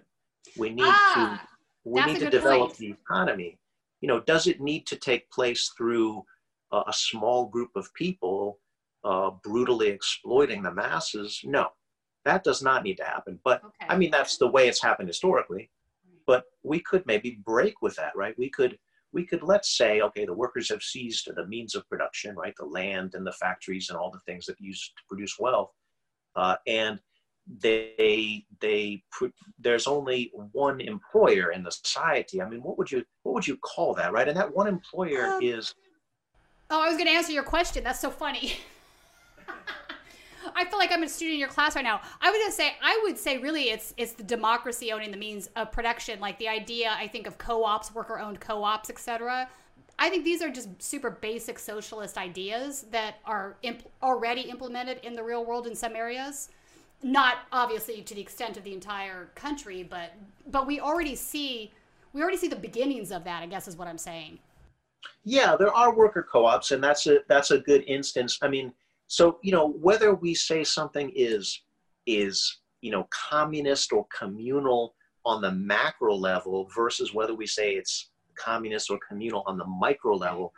[0.58, 1.40] We need ah,
[1.84, 2.78] to we need to develop point.
[2.78, 3.58] the economy.
[4.00, 6.24] You know, does it need to take place through
[6.72, 8.58] a, a small group of people
[9.04, 11.40] uh, brutally exploiting the masses?
[11.44, 11.68] No,
[12.24, 13.38] that does not need to happen.
[13.44, 13.86] But okay.
[13.88, 15.70] I mean, that's the way it's happened historically.
[16.26, 18.34] But we could maybe break with that, right?
[18.38, 18.78] We could
[19.12, 22.54] we could let's say, okay, the workers have seized the means of production, right?
[22.58, 25.70] The land and the factories and all the things that used to produce wealth
[26.36, 26.98] uh, and
[27.60, 29.02] they they
[29.58, 32.40] there's only one employer in the society.
[32.40, 34.26] I mean, what would you what would you call that, right?
[34.26, 35.74] And that one employer um, is.
[36.70, 37.84] Oh, I was going to answer your question.
[37.84, 38.54] That's so funny.
[40.56, 42.00] I feel like I'm a student in your class right now.
[42.20, 45.48] I would just say I would say really it's it's the democracy owning the means
[45.56, 49.48] of production, like the idea I think of co-ops, worker-owned co-ops, etc.
[49.98, 55.14] I think these are just super basic socialist ideas that are imp- already implemented in
[55.14, 56.48] the real world in some areas.
[57.02, 60.14] Not obviously to the extent of the entire country, but
[60.50, 61.72] but we already see
[62.12, 63.42] we already see the beginnings of that.
[63.42, 64.38] I guess is what I'm saying.
[65.24, 68.38] Yeah, there are worker co-ops, and that's a that's a good instance.
[68.42, 68.72] I mean,
[69.06, 71.62] so you know whether we say something is
[72.06, 78.10] is you know communist or communal on the macro level versus whether we say it's
[78.36, 80.52] communist or communal on the micro level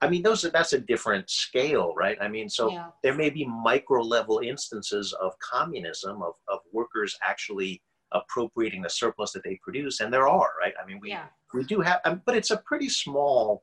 [0.00, 2.88] i mean those that's a different scale right i mean so yeah.
[3.02, 7.80] there may be micro level instances of communism of, of workers actually
[8.12, 11.26] appropriating the surplus that they produce and there are right i mean we yeah.
[11.52, 13.62] we do have um, but it's a pretty small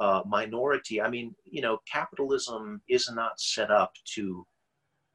[0.00, 4.46] uh, minority i mean you know capitalism is not set up to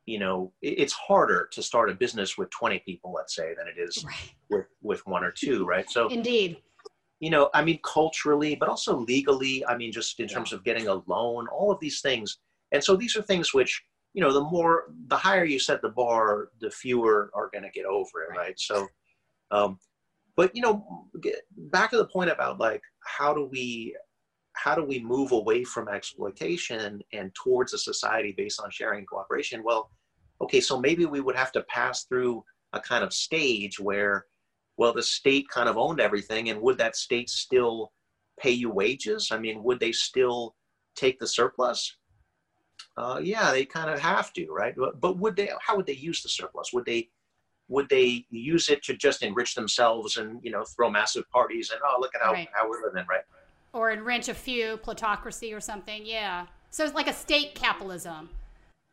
[0.05, 3.79] you know it's harder to start a business with 20 people let's say than it
[3.79, 4.33] is right.
[4.49, 6.57] with with one or two right so indeed
[7.19, 10.87] you know, I mean, culturally, but also legally, I mean, just in terms of getting
[10.87, 12.37] a loan, all of these things.
[12.71, 15.89] And so these are things which, you know, the more, the higher you set the
[15.89, 18.37] bar, the fewer are going to get over it, right?
[18.37, 18.59] right?
[18.59, 18.87] So,
[19.51, 19.79] um,
[20.37, 21.09] but, you know,
[21.57, 23.95] back to the point about like, how do we,
[24.63, 29.07] how do we move away from exploitation and towards a society based on sharing and
[29.07, 29.63] cooperation?
[29.63, 29.89] Well,
[30.41, 32.43] okay, so maybe we would have to pass through
[32.73, 34.25] a kind of stage where
[34.77, 37.91] well, the state kind of owned everything, and would that state still
[38.39, 39.29] pay you wages?
[39.29, 40.55] I mean, would they still
[40.95, 41.97] take the surplus?
[42.95, 44.73] Uh, yeah, they kind of have to, right?
[44.77, 45.49] But, but would they?
[45.61, 46.71] How would they use the surplus?
[46.71, 47.09] Would they?
[47.67, 51.81] Would they use it to just enrich themselves and you know throw massive parties and
[51.85, 52.47] oh look at how, right.
[52.53, 53.23] how we're living, right?
[53.73, 56.05] Or enrich a few, plutocracy or something.
[56.05, 56.47] Yeah.
[56.69, 58.29] So it's like a state capitalism.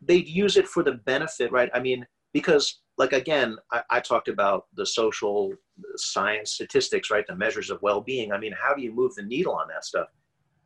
[0.00, 1.70] They'd use it for the benefit, right?
[1.74, 5.52] I mean, because like again, I, I, talked about the social
[5.96, 7.26] science statistics, right?
[7.26, 8.32] The measures of well-being.
[8.32, 10.08] I mean, how do you move the needle on that stuff?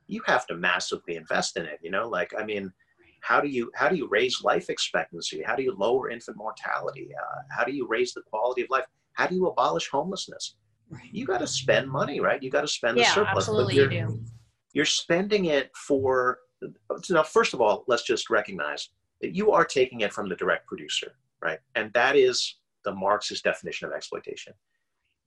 [0.06, 1.78] You have to massively invest in it.
[1.82, 2.72] You know, like I mean,
[3.20, 5.42] how do you how do you raise life expectancy?
[5.44, 7.10] How do you lower infant mortality?
[7.16, 8.84] Uh, how do you raise the quality of life?
[9.14, 10.56] How do you abolish homelessness?
[11.10, 12.42] You got to spend money, right?
[12.42, 13.48] You got to spend yeah, the surplus.
[13.48, 14.20] absolutely, you do.
[14.72, 16.38] You're spending it for.
[17.08, 20.66] Now, first of all, let's just recognize that you are taking it from the direct
[20.66, 21.58] producer right?
[21.74, 24.52] And that is the Marxist definition of exploitation.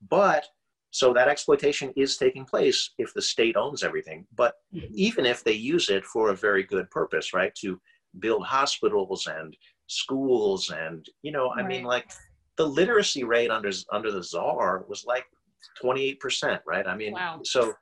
[0.10, 0.46] But
[0.92, 4.26] so that exploitation is taking place if the state owns everything.
[4.36, 4.56] But
[4.94, 7.54] even if they use it for a very good purpose, right?
[7.62, 7.80] To
[8.20, 9.56] build hospitals and
[9.88, 11.68] schools and, you know, I right.
[11.68, 12.12] mean, like
[12.58, 15.26] the literacy rate under, under the czar was like
[15.84, 16.88] 28%, right?
[16.88, 17.40] I mean, wow.
[17.44, 17.74] so,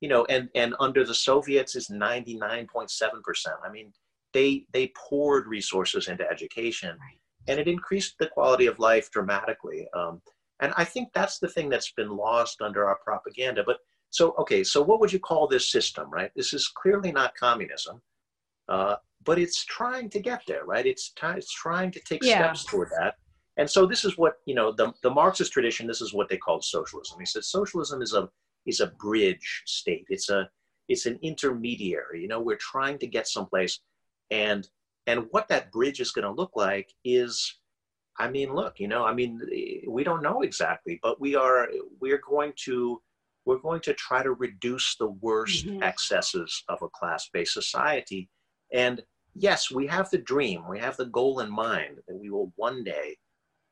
[0.00, 2.88] you know, and, and under the Soviets is 99.7%.
[3.64, 3.92] I mean,
[4.32, 6.90] they, they poured resources into education.
[6.90, 7.18] Right
[7.48, 9.88] and it increased the quality of life dramatically.
[9.94, 10.20] Um,
[10.60, 13.62] and I think that's the thing that's been lost under our propaganda.
[13.66, 13.78] But
[14.10, 16.30] so, okay, so what would you call this system, right?
[16.36, 18.00] This is clearly not communism,
[18.68, 20.86] uh, but it's trying to get there, right?
[20.86, 22.38] It's, t- it's trying to take yeah.
[22.38, 23.14] steps toward that.
[23.58, 26.36] And so this is what, you know, the, the Marxist tradition, this is what they
[26.36, 27.18] call socialism.
[27.18, 28.28] He says socialism is a,
[28.66, 30.06] is a bridge state.
[30.08, 30.48] It's a,
[30.88, 33.80] it's an intermediary, you know, we're trying to get someplace
[34.30, 34.68] and
[35.06, 37.56] and what that bridge is going to look like is,
[38.18, 39.40] I mean, look, you know, I mean,
[39.88, 41.68] we don't know exactly, but we are
[42.00, 43.00] we're going to
[43.44, 45.82] we're going to try to reduce the worst mm-hmm.
[45.82, 48.28] excesses of a class-based society,
[48.72, 49.02] and
[49.34, 52.84] yes, we have the dream, we have the goal in mind that we will one
[52.84, 53.16] day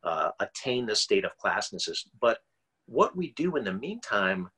[0.07, 1.89] uh, attain the state of classness.
[2.21, 2.39] But
[2.87, 4.49] what we do in the meantime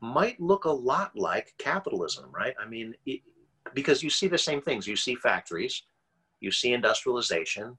[0.00, 2.54] might look a lot like capitalism, right?
[2.60, 3.20] I mean, it,
[3.74, 4.86] because you see the same things.
[4.86, 5.82] You see factories,
[6.40, 7.76] you see industrialization,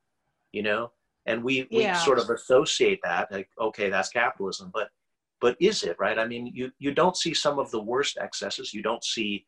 [0.52, 0.92] you know,
[1.26, 1.98] and we, we yeah.
[1.98, 4.72] sort of associate that like, okay, that's capitalism.
[4.74, 4.90] But
[5.42, 6.20] but is it right?
[6.20, 8.74] I mean, you you don't see some of the worst excesses.
[8.74, 9.46] You don't see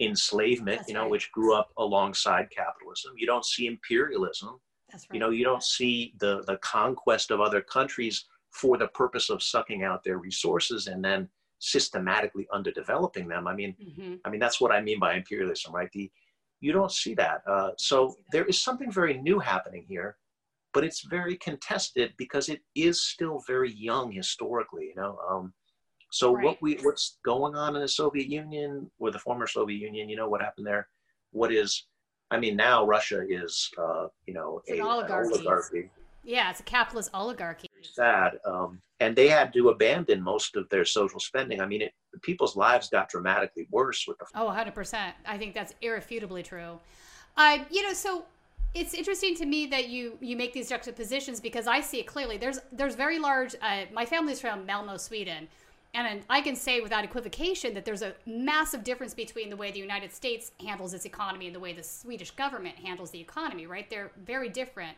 [0.00, 1.10] enslavement, that's you know, right.
[1.10, 3.12] which grew up alongside capitalism.
[3.16, 4.60] You don't see imperialism.
[4.90, 5.14] That's right.
[5.14, 9.42] You know, you don't see the the conquest of other countries for the purpose of
[9.42, 11.28] sucking out their resources and then
[11.60, 13.46] systematically underdeveloping them.
[13.46, 14.14] I mean, mm-hmm.
[14.24, 15.90] I mean that's what I mean by imperialism, right?
[15.92, 16.10] The
[16.60, 17.42] you don't see that.
[17.46, 20.16] Uh, so there is something very new happening here,
[20.74, 24.86] but it's very contested because it is still very young historically.
[24.86, 25.52] You know, um,
[26.12, 26.44] so right.
[26.44, 30.08] what we what's going on in the Soviet Union or the former Soviet Union?
[30.08, 30.88] You know what happened there?
[31.32, 31.86] What is
[32.30, 35.34] I mean, now Russia is, uh, you know, a, an oligarchy.
[35.34, 35.90] oligarchy.
[36.22, 37.68] Yeah, it's a capitalist oligarchy.
[37.82, 38.38] Sad.
[38.44, 41.60] Um, and they had to abandon most of their social spending.
[41.60, 44.26] I mean, it, people's lives got dramatically worse with the.
[44.34, 45.12] Oh, 100%.
[45.26, 46.78] I think that's irrefutably true.
[47.36, 48.24] Uh, you know, so
[48.74, 52.36] it's interesting to me that you you make these juxtapositions because I see it clearly.
[52.36, 53.54] There's there's very large.
[53.62, 55.48] Uh, my family's from Malmo, Sweden,
[55.92, 59.80] and I can say without equivocation that there's a massive difference between the way the
[59.80, 63.90] United States handles its economy and the way the Swedish government handles the economy, right?
[63.90, 64.96] They're very different.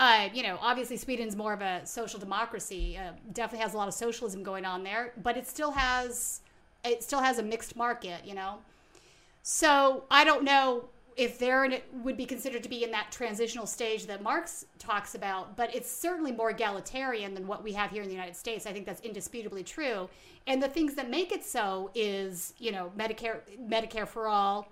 [0.00, 2.98] Uh, you know, obviously Sweden's more of a social democracy.
[2.98, 6.40] Uh, definitely has a lot of socialism going on there, but it still has
[6.84, 8.24] it still has a mixed market.
[8.24, 8.58] You know,
[9.44, 10.86] so I don't know
[11.16, 14.64] if they're in it, would be considered to be in that transitional stage that Marx
[14.78, 18.36] talks about, but it's certainly more egalitarian than what we have here in the United
[18.36, 18.66] States.
[18.66, 20.08] I think that's indisputably true.
[20.46, 24.68] And the things that make it so is, you know, Medicare, Medicare for all,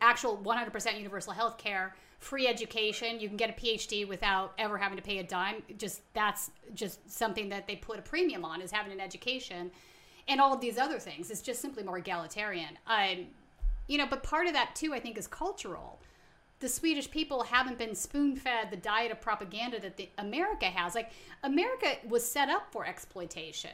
[0.00, 3.18] actual 100% universal health care, free education.
[3.18, 5.62] You can get a PhD without ever having to pay a dime.
[5.78, 9.70] Just that's just something that they put a premium on is having an education,
[10.28, 11.30] and all of these other things.
[11.30, 12.78] It's just simply more egalitarian.
[12.86, 13.26] Um,
[13.88, 16.00] you know, but part of that too, I think, is cultural.
[16.60, 20.94] The Swedish people haven't been spoon fed the diet of propaganda that the, America has.
[20.94, 21.10] Like,
[21.42, 23.70] America was set up for exploitation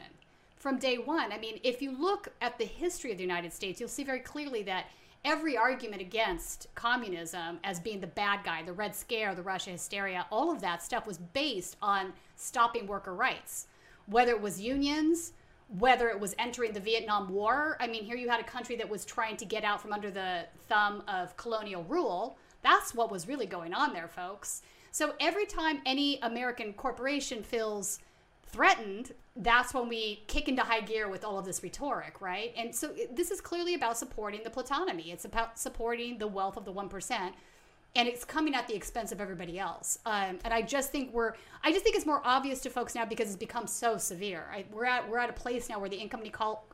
[0.57, 1.33] from day one.
[1.33, 4.21] I mean, if you look at the history of the United States, you'll see very
[4.21, 4.87] clearly that
[5.25, 10.27] every argument against communism as being the bad guy, the Red Scare, the Russia hysteria,
[10.31, 13.67] all of that stuff was based on stopping worker rights.
[14.07, 15.33] Whether it was unions,
[15.69, 17.77] whether it was entering the Vietnam War.
[17.81, 20.11] I mean, here you had a country that was trying to get out from under
[20.11, 22.39] the thumb of colonial rule.
[22.63, 24.63] That's what was really going on there, folks.
[24.91, 27.99] So every time any American corporation feels
[28.47, 32.53] threatened, that's when we kick into high gear with all of this rhetoric, right?
[32.57, 35.13] And so this is clearly about supporting the plutonomy.
[35.13, 37.33] It's about supporting the wealth of the 1%
[37.97, 39.99] and it's coming at the expense of everybody else.
[40.07, 41.33] Um, and I just think we're,
[41.65, 44.45] I just think it's more obvious to folks now because it's become so severe.
[44.53, 46.23] I, we're at we're at a place now where the income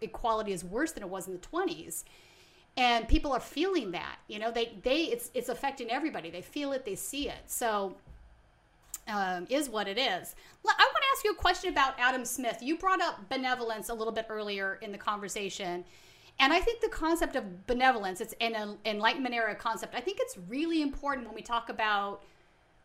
[0.01, 2.05] equality is worse than it was in the 20s,
[2.77, 4.17] and people are feeling that.
[4.29, 6.31] You know, they they it's it's affecting everybody.
[6.31, 7.43] They feel it, they see it.
[7.47, 7.97] So.
[9.07, 10.35] Um, is what it is.
[10.65, 12.61] I want to ask you a question about Adam Smith.
[12.63, 15.85] You brought up benevolence a little bit earlier in the conversation,
[16.41, 19.95] and I think the concept of benevolence, it's an Enlightenment era concept.
[19.95, 22.23] I think it's really important when we talk about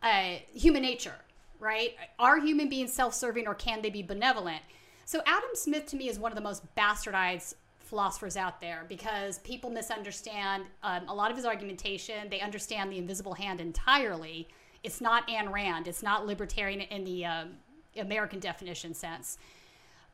[0.04, 1.16] uh, human nature,
[1.60, 1.96] right?
[2.20, 4.62] Are human beings self serving or can they be benevolent?
[5.06, 9.40] So, Adam Smith to me is one of the most bastardized philosophers out there because
[9.40, 12.30] people misunderstand um, a lot of his argumentation.
[12.30, 14.48] They understand the invisible hand entirely.
[14.84, 17.50] It's not Ayn Rand, it's not libertarian in the um,
[17.98, 19.40] American definition sense.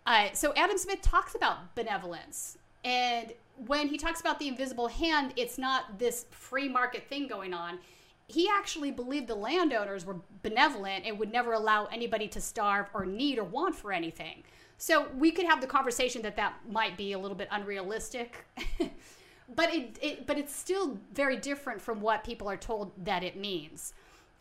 [0.06, 3.34] Uh, so, Adam Smith talks about benevolence and
[3.68, 7.80] when he talks about the invisible hand, it's not this free market thing going on.
[8.28, 13.06] He actually believed the landowners were benevolent and would never allow anybody to starve or
[13.06, 14.44] need or want for anything.
[14.78, 18.46] So we could have the conversation that that might be a little bit unrealistic.
[19.56, 23.36] but it, it, but it's still very different from what people are told that it
[23.36, 23.94] means.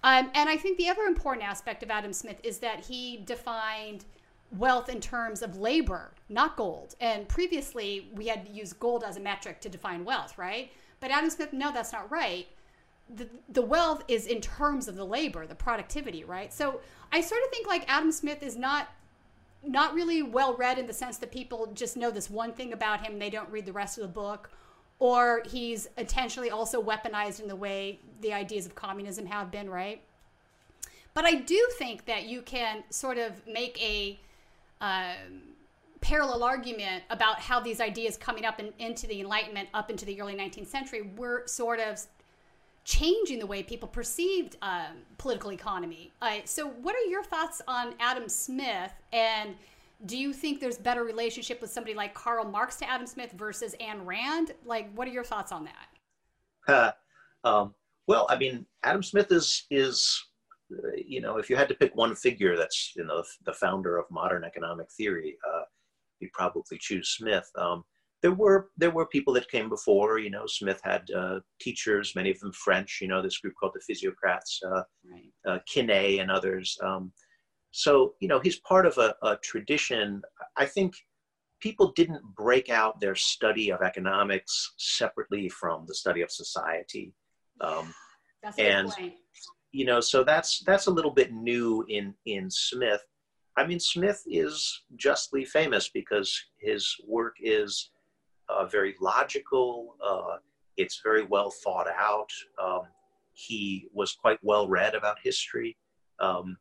[0.03, 4.05] Um, and I think the other important aspect of Adam Smith is that he defined
[4.53, 6.95] wealth in terms of labor, not gold.
[7.01, 10.70] And previously, we had used gold as a metric to define wealth, right?
[11.01, 12.47] But Adam Smith, no, that's not right.
[13.14, 16.53] The, the wealth is in terms of the labor, the productivity, right?
[16.53, 16.80] So
[17.12, 18.88] I sort of think like Adam Smith is not
[19.66, 23.05] not really well read in the sense that people just know this one thing about
[23.05, 24.51] him, they don't read the rest of the book,
[24.99, 30.03] or he's intentionally also weaponized in the way the ideas of communism have been, right?
[31.14, 34.18] But I do think that you can sort of make a
[34.81, 35.55] um,
[36.01, 40.20] parallel argument about how these ideas coming up in, into the Enlightenment up into the
[40.20, 41.99] early 19th century were sort of
[42.85, 46.12] changing the way people perceived um, political economy.
[46.20, 48.93] Uh, so, what are your thoughts on Adam Smith?
[49.12, 49.55] And
[50.07, 53.75] do you think there's better relationship with somebody like Karl Marx to Adam Smith versus
[53.81, 54.53] Ayn Rand?
[54.66, 55.68] Like, what are your thoughts on
[56.66, 56.97] that?
[57.45, 57.75] um,
[58.07, 60.34] well, I mean, Adam Smith is is uh,
[61.07, 64.07] you know, if you had to pick one figure that's you know the founder of
[64.11, 65.62] modern economic theory, uh,
[66.21, 67.49] you'd probably choose Smith.
[67.59, 67.85] Um,
[68.23, 70.19] there were there were people that came before.
[70.19, 72.99] You know, Smith had uh, teachers, many of them French.
[73.03, 75.33] You know, this group called the Physiocrats, uh, right.
[75.47, 76.77] uh, Quesnay and others.
[76.83, 77.12] Um,
[77.71, 80.23] so you know, he's part of a, a, tradition.
[80.57, 80.95] I think
[81.61, 87.12] people didn't break out their study of economics separately from the study of society.
[87.61, 87.93] Um,
[88.59, 88.93] and
[89.75, 93.03] you know, so that's that's a little bit new in in Smith.
[93.57, 97.91] I mean, Smith is justly famous because his work is
[98.49, 99.97] uh, very logical.
[100.05, 100.37] Uh,
[100.77, 102.31] it's very well thought out.
[102.62, 102.83] Um,
[103.33, 105.77] he was quite well read about history.
[106.20, 106.57] Um,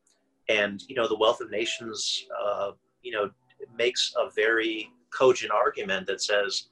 [0.49, 3.29] and, you know, The Wealth of Nations, uh, you know,
[3.75, 6.69] makes a very cogent argument that says,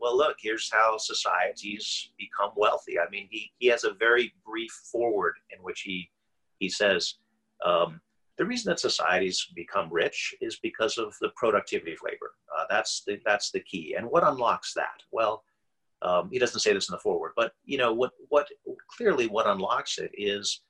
[0.00, 2.98] well, look, here's how societies become wealthy.
[2.98, 6.10] I mean, he, he has a very brief forward in which he,
[6.58, 7.14] he says,
[7.64, 8.00] um,
[8.38, 12.32] the reason that societies become rich is because of the productivity of labor.
[12.56, 13.94] Uh, that's the that's the key.
[13.98, 15.02] And what unlocks that?
[15.12, 15.44] Well,
[16.00, 18.48] um, he doesn't say this in the forward, but you know what what
[18.96, 20.62] clearly what unlocks it is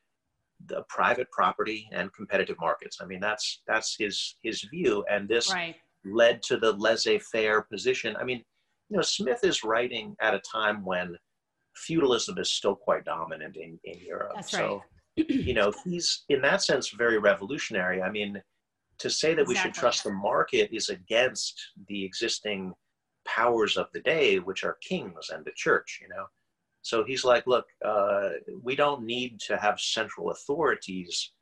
[0.66, 2.98] the private property and competitive markets.
[3.00, 5.76] I mean that's that's his his view, and this right.
[6.04, 8.16] led to the laissez-faire position.
[8.16, 8.42] I mean,
[8.90, 11.16] you know, Smith is writing at a time when
[11.76, 14.32] feudalism is still quite dominant in in Europe.
[14.34, 14.80] That's so, right
[15.28, 18.02] you know, he's in that sense very revolutionary.
[18.02, 18.40] I mean,
[18.98, 19.54] to say that exactly.
[19.54, 22.72] we should trust the market is against the existing
[23.26, 26.26] powers of the day, which are kings and the church, you know.
[26.82, 28.30] So he's like, look, uh,
[28.62, 31.32] we don't need to have central authorities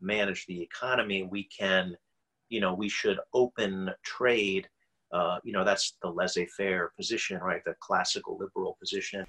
[0.00, 1.22] manage the economy.
[1.24, 1.96] We can,
[2.48, 4.68] you know, we should open trade.
[5.12, 7.64] Uh, you know, that's the laissez faire position, right?
[7.64, 9.24] The classical liberal position.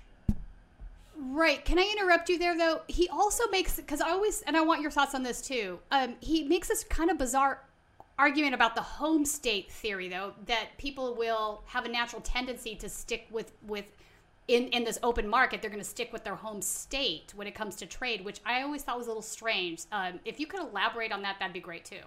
[1.21, 1.63] Right.
[1.65, 2.81] Can I interrupt you there, though?
[2.87, 5.79] He also makes because I always and I want your thoughts on this too.
[5.91, 7.63] Um, he makes this kind of bizarre
[8.17, 12.87] argument about the home state theory, though, that people will have a natural tendency to
[12.87, 13.85] stick with with
[14.47, 15.61] in in this open market.
[15.61, 18.61] They're going to stick with their home state when it comes to trade, which I
[18.61, 19.81] always thought was a little strange.
[19.91, 22.03] Um, if you could elaborate on that, that'd be great too.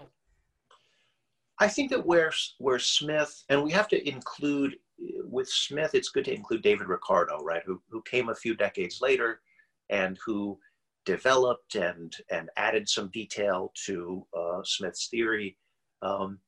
[1.62, 4.72] I think that where where Smith and we have to include
[5.24, 9.00] with Smith, it's good to include David Ricardo, right, who, who came a few decades
[9.00, 9.40] later
[9.90, 10.58] and who
[11.04, 15.56] developed and, and added some detail to uh, Smith's theory.
[16.02, 16.38] Um,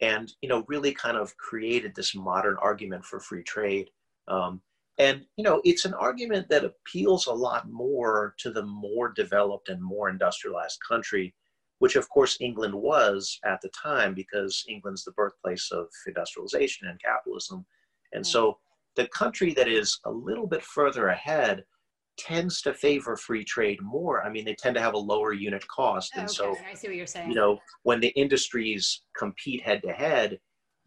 [0.00, 3.88] and, you know, really kind of created this modern argument for free trade.
[4.28, 4.60] Um,
[4.98, 9.68] and, you know, it's an argument that appeals a lot more to the more developed
[9.70, 11.34] and more industrialized country,
[11.82, 17.02] which of course England was at the time because England's the birthplace of industrialization and
[17.02, 17.66] capitalism.
[18.12, 18.30] And hmm.
[18.30, 18.58] so
[18.94, 21.64] the country that is a little bit further ahead
[22.16, 24.22] tends to favor free trade more.
[24.22, 26.12] I mean, they tend to have a lower unit cost.
[26.14, 26.60] And oh, okay.
[26.60, 27.30] so I see what you're saying.
[27.30, 30.38] You know, when the industries compete head to head,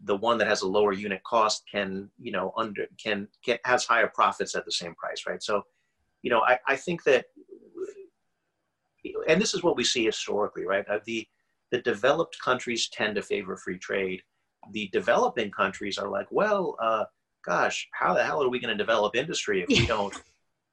[0.06, 3.84] the one that has a lower unit cost can, you know, under can, can has
[3.84, 5.44] higher profits at the same price, right?
[5.44, 5.62] So,
[6.22, 7.26] you know, I, I think that
[9.28, 10.86] and this is what we see historically, right?
[11.06, 11.28] The
[11.72, 14.22] the developed countries tend to favor free trade.
[14.72, 17.06] The developing countries are like, well, uh,
[17.46, 20.16] gosh, how the hell are we going to develop industry if we don't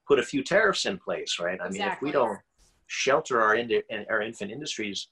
[0.07, 1.61] put a few tariffs in place, right?
[1.61, 1.79] I exactly.
[1.79, 2.39] mean, if we don't
[2.87, 5.09] shelter our, ind- our infant industries,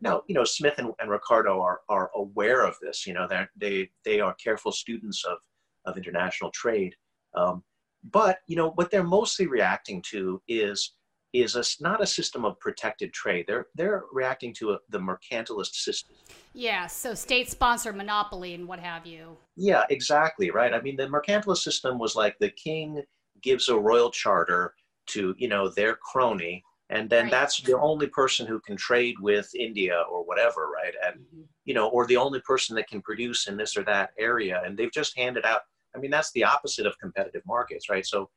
[0.00, 3.06] now, you know, Smith and, and Ricardo are, are aware of this.
[3.06, 5.38] You know, they they are careful students of,
[5.86, 6.94] of international trade.
[7.34, 7.62] Um,
[8.10, 10.94] but, you know, what they're mostly reacting to is
[11.34, 13.44] is a, not a system of protected trade.
[13.48, 16.14] They're they're reacting to a, the mercantilist system.
[16.54, 19.36] Yeah, so state-sponsored monopoly and what have you.
[19.56, 20.72] Yeah, exactly right.
[20.72, 23.02] I mean, the mercantilist system was like the king
[23.42, 24.74] gives a royal charter
[25.06, 27.32] to you know their crony, and then right.
[27.32, 30.94] that's the only person who can trade with India or whatever, right?
[31.04, 31.42] And mm-hmm.
[31.64, 34.78] you know, or the only person that can produce in this or that area, and
[34.78, 35.62] they've just handed out.
[35.96, 38.06] I mean, that's the opposite of competitive markets, right?
[38.06, 38.30] So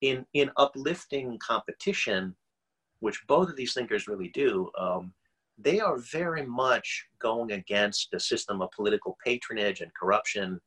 [0.00, 2.34] in in uplifting competition,
[3.00, 5.12] which both of these thinkers really do, um,
[5.58, 10.60] they are very much going against the system of political patronage and corruption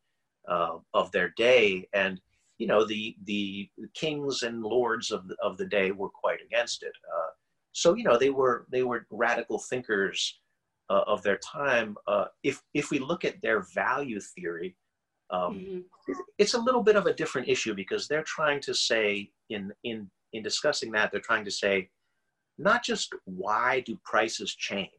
[0.47, 2.19] uh, of their day, and
[2.57, 6.83] you know the the kings and lords of the, of the day were quite against
[6.83, 6.93] it.
[7.15, 7.29] Uh,
[7.71, 10.39] so you know they were they were radical thinkers
[10.89, 11.95] uh, of their time.
[12.07, 14.75] Uh, if if we look at their value theory,
[15.31, 16.13] um, mm-hmm.
[16.37, 20.09] It's a little bit of a different issue because they're trying to say in in
[20.33, 21.89] in discussing that, they're trying to say,
[22.57, 24.89] not just why do prices change,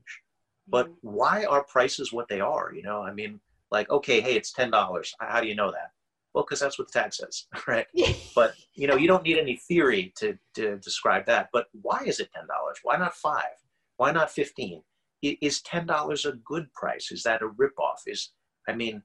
[0.68, 0.94] but mm-hmm.
[1.16, 2.72] why are prices what they are?
[2.74, 5.14] You know, I mean, like, okay, hey, it's ten dollars.
[5.20, 5.90] How do you know that?
[6.34, 7.86] Well, because that's what the tag says, right?
[8.34, 11.50] but you know, you don't need any theory to to describe that.
[11.52, 12.78] But why is it ten dollars?
[12.82, 13.56] Why not five?
[13.98, 14.82] Why not fifteen?
[15.22, 17.12] Is ten dollars a good price?
[17.12, 18.00] Is that a ripoff?
[18.06, 18.32] Is
[18.68, 19.02] I mean,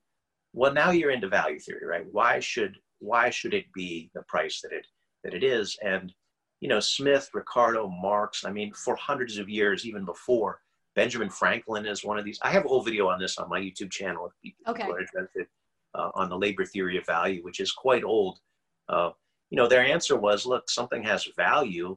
[0.58, 2.06] well, now you're into value theory, right?
[2.12, 4.88] Why should why should it be the price that it
[5.24, 5.78] that it is?
[5.84, 6.12] And
[6.62, 8.44] you know, Smith, Ricardo, Marx.
[8.44, 10.62] I mean, for hundreds of years, even before
[10.96, 12.40] Benjamin Franklin is one of these.
[12.42, 14.82] I have a whole video on this on my YouTube channel if people okay.
[14.82, 15.46] are interested
[15.94, 18.40] uh, on the labor theory of value, which is quite old.
[18.90, 19.12] Uh,
[19.52, 21.96] you know, their answer was, look, something has value,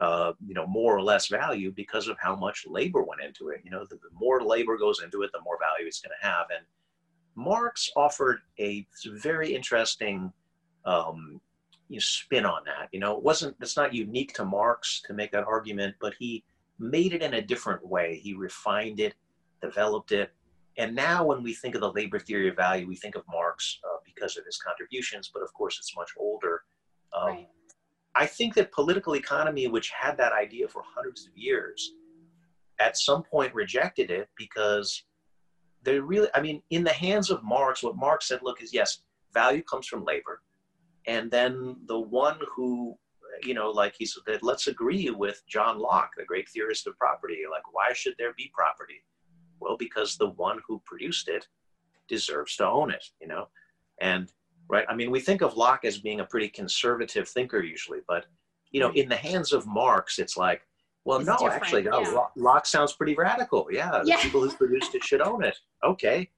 [0.00, 3.62] uh, you know, more or less value because of how much labor went into it.
[3.64, 6.26] You know, the, the more labor goes into it, the more value it's going to
[6.28, 6.48] have.
[6.54, 6.66] And
[7.36, 10.32] Marx offered a very interesting
[10.84, 11.40] um,
[11.88, 12.88] you know, spin on that.
[12.92, 16.44] You know, it wasn't, it's not unique to Marx to make that argument, but he
[16.78, 18.20] made it in a different way.
[18.22, 19.14] He refined it,
[19.62, 20.32] developed it.
[20.76, 23.78] And now when we think of the labor theory of value, we think of Marx
[23.84, 26.62] uh, because of his contributions, but of course it's much older.
[27.12, 27.48] Um, right.
[28.16, 31.94] I think that political economy, which had that idea for hundreds of years,
[32.80, 35.04] at some point rejected it because
[35.84, 39.02] they really, I mean, in the hands of Marx, what Marx said, look, is yes,
[39.32, 40.40] value comes from labor.
[41.06, 42.94] And then the one who,
[43.42, 47.40] you know, like he said, let's agree with John Locke, the great theorist of property.
[47.50, 49.02] Like, why should there be property?
[49.60, 51.46] Well, because the one who produced it
[52.08, 53.48] deserves to own it, you know?
[54.00, 54.32] And,
[54.68, 58.26] right, I mean, we think of Locke as being a pretty conservative thinker usually, but,
[58.70, 58.96] you know, hmm.
[58.96, 60.62] in the hands of Marx, it's like,
[61.04, 61.90] well, no, actually, yeah.
[61.92, 63.68] oh, Locke sounds pretty radical.
[63.70, 64.22] Yeah, the yeah.
[64.22, 65.56] people who produced it should own it.
[65.82, 66.30] Okay.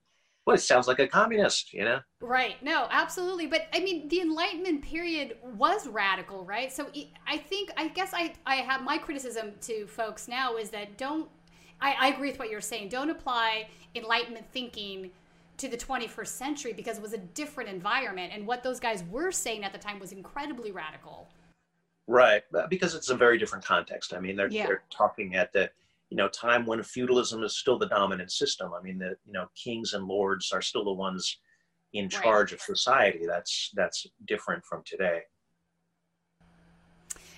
[0.44, 1.98] Well, it sounds like a communist, you know?
[2.20, 2.62] Right.
[2.62, 3.48] No, absolutely.
[3.48, 6.72] But I mean, the Enlightenment period was radical, right?
[6.72, 6.88] So
[7.26, 11.28] I think, I guess I, I have my criticism to folks now is that don't,
[11.80, 12.90] I, I agree with what you're saying.
[12.90, 15.10] Don't apply Enlightenment thinking
[15.56, 18.32] to the 21st century because it was a different environment.
[18.32, 21.28] And what those guys were saying at the time was incredibly radical.
[22.08, 24.14] Right, because it's a very different context.
[24.14, 24.66] I mean, they're yeah.
[24.66, 25.68] they're talking at the
[26.08, 28.72] you know time when feudalism is still the dominant system.
[28.78, 31.38] I mean, the you know kings and lords are still the ones
[31.94, 32.60] in charge right.
[32.60, 33.26] of society.
[33.26, 35.22] That's that's different from today.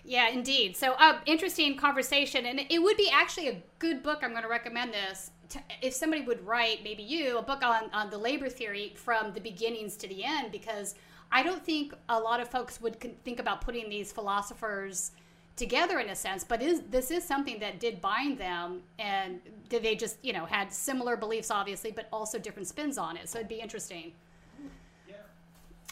[0.05, 0.77] Yeah, indeed.
[0.77, 4.21] So, uh, interesting conversation, and it would be actually a good book.
[4.23, 5.31] I'm going to recommend this.
[5.51, 9.33] To, if somebody would write, maybe you, a book on on the labor theory from
[9.33, 10.95] the beginnings to the end, because
[11.31, 15.12] I don't think a lot of folks would think about putting these philosophers
[15.57, 19.83] together in a sense, but is this is something that did bind them, and did
[19.83, 23.29] they just you know had similar beliefs, obviously, but also different spins on it.
[23.29, 24.12] So it'd be interesting.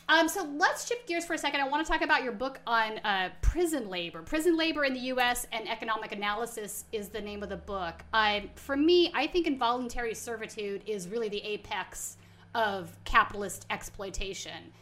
[0.08, 1.60] Um, so let's shift gears for a second.
[1.60, 4.22] I want to talk about your book on uh, prison labor.
[4.22, 5.48] Prison labor in the U.S.
[5.50, 8.04] and economic analysis is the name of the book.
[8.12, 12.18] Um, for me, I think involuntary servitude is really the apex
[12.54, 14.72] of capitalist exploitation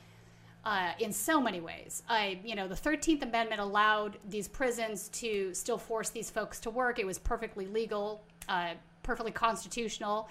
[0.64, 2.02] uh, in so many ways.
[2.08, 6.70] I, you know, the Thirteenth Amendment allowed these prisons to still force these folks to
[6.70, 6.98] work.
[6.98, 10.28] It was perfectly legal, uh, perfectly constitutional.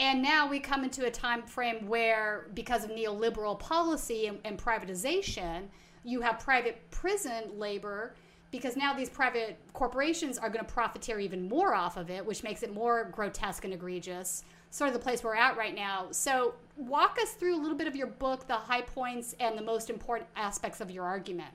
[0.00, 4.58] And now we come into a time frame where, because of neoliberal policy and, and
[4.58, 5.64] privatization,
[6.04, 8.14] you have private prison labor
[8.50, 12.42] because now these private corporations are going to profiteer even more off of it, which
[12.42, 16.06] makes it more grotesque and egregious sort of the place we're at right now.
[16.10, 19.62] So, walk us through a little bit of your book, the high points and the
[19.62, 21.52] most important aspects of your argument.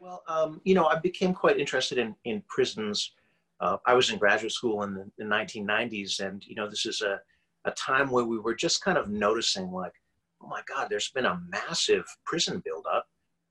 [0.00, 3.12] Well, um, you know, I became quite interested in, in prisons.
[3.60, 7.02] Uh, I was in graduate school in the, the 1990s, and, you know, this is
[7.02, 7.20] a,
[7.66, 9.92] a time where we were just kind of noticing, like,
[10.42, 13.06] oh my God, there's been a massive prison buildup.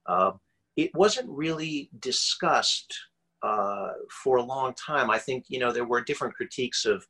[0.08, 0.32] Uh,
[0.76, 2.98] it wasn't really discussed
[3.44, 3.90] uh,
[4.24, 5.12] for a long time.
[5.12, 7.06] I think, you know, there were different critiques of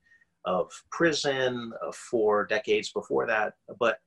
[0.46, 3.54] of prison uh, for decades before that.
[3.80, 4.00] But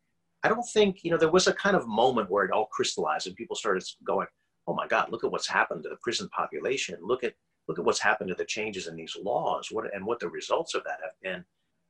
[0.43, 3.27] I don't think, you know, there was a kind of moment where it all crystallized
[3.27, 4.27] and people started going,
[4.67, 6.99] oh my God, look at what's happened to the prison population.
[7.03, 7.35] Look at,
[7.69, 10.75] look at what's happened to the changes in these laws what, and what the results
[10.75, 11.45] of that have been.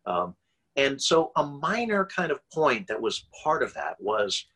[0.05, 0.35] Um,
[0.77, 4.47] and so a minor kind of point that was part of that was,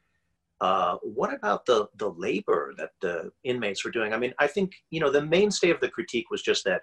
[0.61, 4.15] uh, what about the, the labor that the inmates were doing?
[4.15, 6.83] I mean, I think, you know, the mainstay of the critique was just that,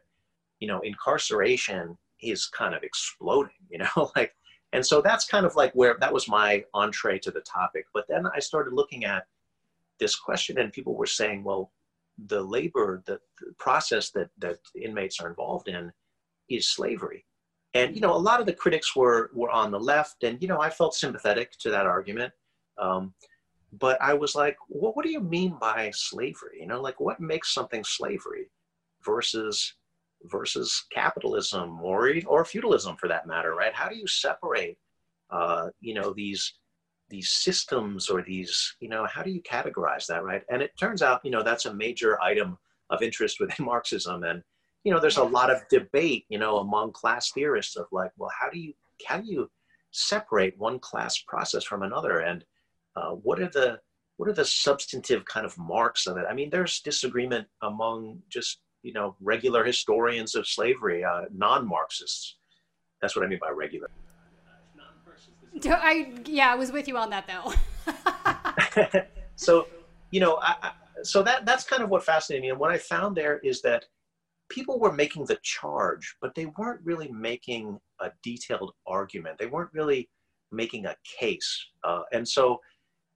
[0.60, 4.34] you know, incarceration is kind of exploding, you know, like,
[4.72, 7.86] and so that's kind of like where that was my entree to the topic.
[7.94, 9.26] But then I started looking at
[10.00, 11.72] this question, and people were saying, well,
[12.28, 15.92] the labor, the, the process that that inmates are involved in,
[16.50, 17.26] is slavery.
[17.74, 20.48] And you know, a lot of the critics were were on the left, and you
[20.48, 22.34] know, I felt sympathetic to that argument.
[22.80, 23.14] Um,
[23.80, 26.60] but I was like, well, what do you mean by slavery?
[26.60, 28.50] You know, like what makes something slavery
[29.04, 29.74] versus
[30.26, 33.74] versus capitalism or or feudalism for that matter, right?
[33.74, 34.78] How do you separate,
[35.30, 36.54] uh, you know, these
[37.10, 40.44] these systems or these, you know, how do you categorize that, right?
[40.50, 42.58] And it turns out, you know, that's a major item
[42.90, 44.42] of interest within Marxism, and
[44.84, 48.32] you know, there's a lot of debate, you know, among class theorists of like, well,
[48.38, 48.74] how do you
[49.08, 49.50] how do you
[49.92, 52.44] separate one class process from another, and
[52.96, 53.80] uh, what are the
[54.18, 56.26] what are the substantive kind of marks of it?
[56.30, 62.38] I mean, there's disagreement among just you know regular historians of slavery, uh, non-Marxists.
[63.02, 63.90] That's what I mean by regular.
[65.66, 67.54] I yeah, I was with you on that though.
[69.36, 69.68] so
[70.12, 70.72] you know, I, I,
[71.04, 72.50] so that that's kind of what fascinated me.
[72.50, 73.86] And what I found there is that
[74.50, 79.38] people were making the charge, but they weren't really making a detailed argument.
[79.40, 80.10] They weren't really
[80.52, 81.68] making a case.
[81.84, 82.60] Uh, and so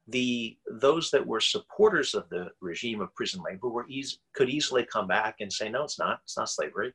[0.08, 3.88] the those that were supporters of the regime of prison labor were
[4.34, 6.22] could easily come back and say, no, it's not.
[6.24, 6.94] It's not slavery.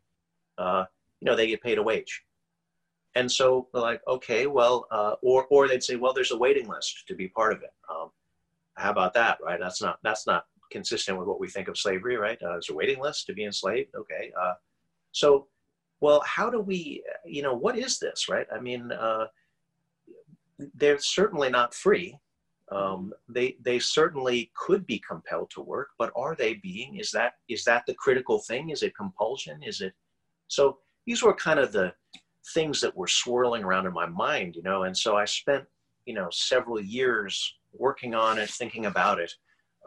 [0.57, 0.85] Uh,
[1.21, 2.23] you know, they get paid a wage.
[3.15, 7.05] And so, like, okay, well, uh, or or they'd say, well, there's a waiting list
[7.09, 7.73] to be part of it.
[7.91, 8.11] Um,
[8.75, 9.61] how about that, right?
[9.61, 12.41] That's not that's not consistent with what we think of slavery, right?
[12.43, 13.95] Uh, there's a waiting list to be enslaved.
[13.95, 14.55] Okay, uh,
[15.13, 15.47] so,
[16.01, 18.47] well, how do we, you know, what is this, right?
[18.55, 19.27] I mean, uh,
[20.75, 22.17] they're certainly not free.
[22.73, 26.97] Um, they they certainly could be compelled to work, but are they being?
[26.97, 28.71] Is that is that the critical thing?
[28.71, 29.63] Is it compulsion?
[29.63, 29.93] Is it?
[30.49, 31.93] So these were kind of the
[32.55, 34.85] things that were swirling around in my mind, you know.
[34.85, 35.65] And so I spent
[36.07, 39.33] you know several years working on it, thinking about it.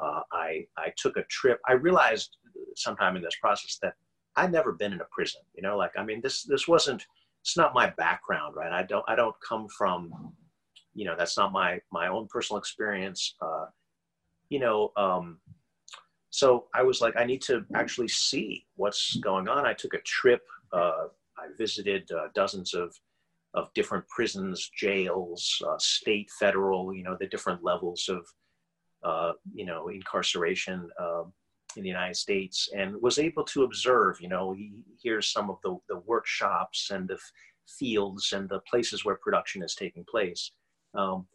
[0.02, 1.60] Uh, I I took a trip.
[1.68, 2.38] I realized
[2.76, 3.96] sometime in this process that
[4.36, 5.42] I'd never been in a prison.
[5.56, 7.04] You know, like I mean, this this wasn't.
[7.42, 8.72] It's not my background, right?
[8.72, 10.34] I don't I don't come from
[10.96, 13.66] you know that's not my my own personal experience uh,
[14.50, 15.38] you know um,
[16.30, 19.66] so i was like i need to actually see what's going on.
[19.66, 20.42] I took a trip
[20.74, 22.96] uh, i visited uh, dozens of
[23.54, 28.26] of different prisons jails uh, state federal you know the different levels of
[29.04, 31.32] uh, you know incarceration um,
[31.76, 34.56] in the united states and was able to observe you know
[35.04, 37.20] here's some of the, the workshops and the
[37.68, 40.52] fields and the places where production is taking place
[40.96, 41.28] um,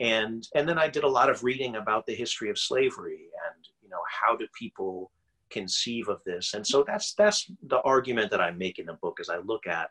[0.00, 3.64] and and then I did a lot of reading about the history of slavery and
[3.82, 5.10] you know how do people
[5.50, 6.54] conceive of this.
[6.54, 9.66] And so that's that's the argument that I make in the book as I look
[9.66, 9.90] at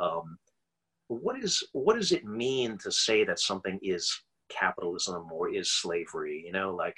[0.00, 0.38] um,
[1.08, 6.42] what is what does it mean to say that something is capitalism or is slavery?
[6.44, 6.96] You know like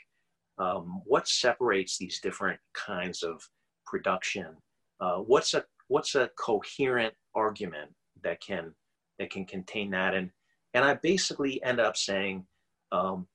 [0.58, 3.46] um, what separates these different kinds of
[3.86, 4.56] production?
[5.00, 7.90] Uh, what's a what's a coherent argument
[8.22, 8.74] that can
[9.18, 10.14] that can contain that?
[10.14, 10.30] And
[10.74, 12.44] and I basically end up saying,
[12.92, 13.26] um,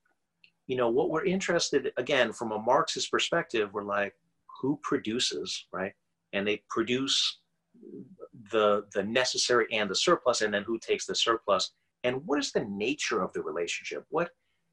[0.66, 4.14] you know, what we're interested, again, from a Marxist perspective, we're like,
[4.60, 5.92] who produces, right?
[6.32, 7.40] And they produce
[8.50, 11.72] the, the necessary and the surplus, and then who takes the surplus?
[12.02, 14.04] And what is the nature of the relationship?
[14.10, 14.30] What,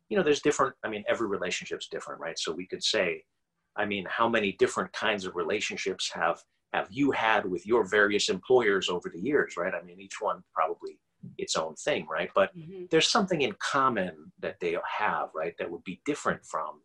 [0.10, 2.38] you know, there's different, I mean, every relationship's different, right?
[2.38, 3.24] So we could say,
[3.76, 6.42] I mean, how many different kinds of relationships have
[6.74, 9.74] have you had with your various employers over the years, right?
[9.74, 11.00] I mean, each one probably
[11.38, 12.30] its own thing, right?
[12.34, 12.86] But mm-hmm.
[12.90, 15.54] there's something in common that they have, right?
[15.60, 16.82] That would be different from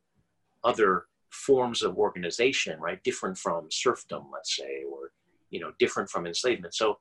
[0.64, 3.03] other forms of organization, right?
[3.05, 5.11] Different from serfdom, let's say, or
[5.51, 6.74] you know, different from enslavement.
[6.74, 6.99] So,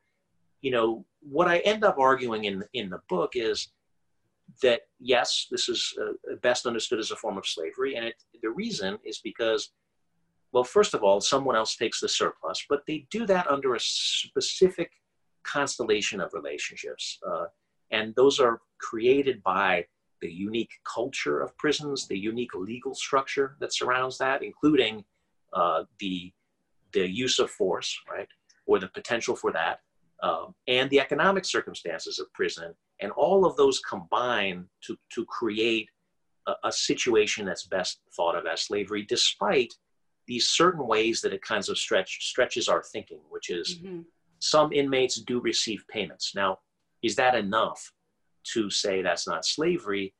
[0.61, 3.69] you know, what I end up arguing in in the book is
[4.61, 8.49] that yes, this is uh, best understood as a form of slavery, and it, the
[8.49, 9.71] reason is because,
[10.51, 13.79] well, first of all, someone else takes the surplus, but they do that under a
[13.79, 14.91] specific
[15.45, 17.19] constellation of relationships.
[17.25, 17.45] Uh,
[17.91, 19.85] and those are created by
[20.21, 25.03] the unique culture of prisons, the unique legal structure that surrounds that, including
[25.53, 26.31] uh, the,
[26.93, 28.27] the use of force, right,
[28.65, 29.79] or the potential for that,
[30.23, 32.73] um, and the economic circumstances of prison.
[33.01, 35.89] And all of those combine to, to create
[36.47, 39.73] a, a situation that's best thought of as slavery, despite
[40.27, 44.01] these certain ways that it kinds of stretch, stretches our thinking, which is mm-hmm
[44.39, 46.33] some inmates do receive payments.
[46.35, 46.59] Now,
[47.01, 47.91] is that enough
[48.53, 50.13] to say that's not slavery?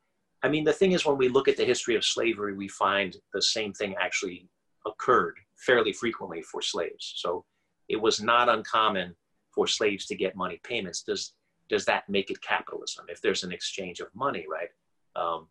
[0.44, 3.16] I mean, the thing is, when we look at the history of slavery, we find
[3.34, 4.48] the same thing actually
[4.86, 7.14] occurred fairly frequently for slaves.
[7.18, 7.46] So
[7.90, 9.16] it was not uncommon
[9.54, 11.02] for slaves to get money payments.
[11.02, 11.34] Does
[11.68, 14.70] does that make it capitalism if there's an exchange of money, right?
[15.16, 15.48] Um,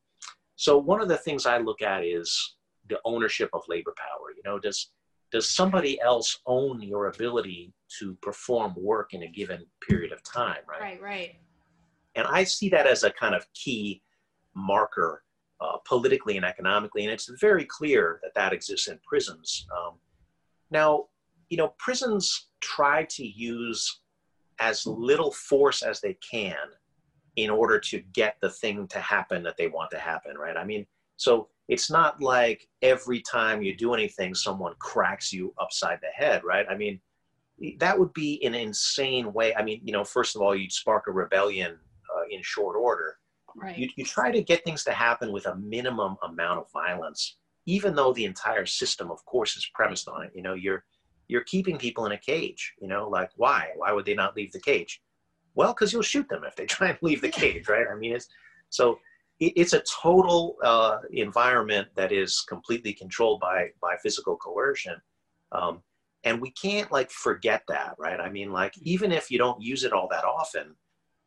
[0.55, 2.55] so one of the things I look at is
[2.89, 4.31] the ownership of labor power.
[4.37, 4.91] You know, does
[5.35, 10.63] does somebody else own your ability to perform work in a given period of time
[10.67, 11.37] right right right
[12.15, 14.01] and i see that as a kind of key
[14.55, 15.25] marker
[15.61, 19.67] uh, politically and economically, and it's very clear that that exists in prisons.
[19.77, 19.95] Um,
[20.71, 21.07] now,
[21.49, 24.01] you know, prisons try to use
[24.61, 26.57] as little force as they can
[27.37, 30.57] in order to get the thing to happen that they want to happen, right?
[30.57, 35.99] I mean, so it's not like every time you do anything, someone cracks you upside
[36.01, 36.67] the head, right?
[36.69, 37.01] I mean,
[37.79, 39.55] that would be an insane way.
[39.55, 41.79] I mean, you know, first of all, you'd spark a rebellion
[42.15, 43.17] uh, in short order.
[43.57, 43.79] Right.
[43.79, 47.37] You, you try to get things to happen with a minimum amount of violence,
[47.67, 50.33] even though the entire system, of course, is premised on it.
[50.35, 50.85] You know, you're
[51.29, 52.75] you're keeping people in a cage.
[52.81, 53.71] You know, like why?
[53.77, 55.01] Why would they not leave the cage?
[55.55, 57.87] Well, because you'll shoot them if they try and leave the cage, right?
[57.91, 58.29] I mean, it's
[58.71, 58.99] so
[59.49, 65.01] it's a total uh, environment that is completely controlled by by physical coercion.
[65.53, 65.83] Um,
[66.25, 68.21] and we can't like forget that right?
[68.21, 70.75] I mean like even if you don't use it all that often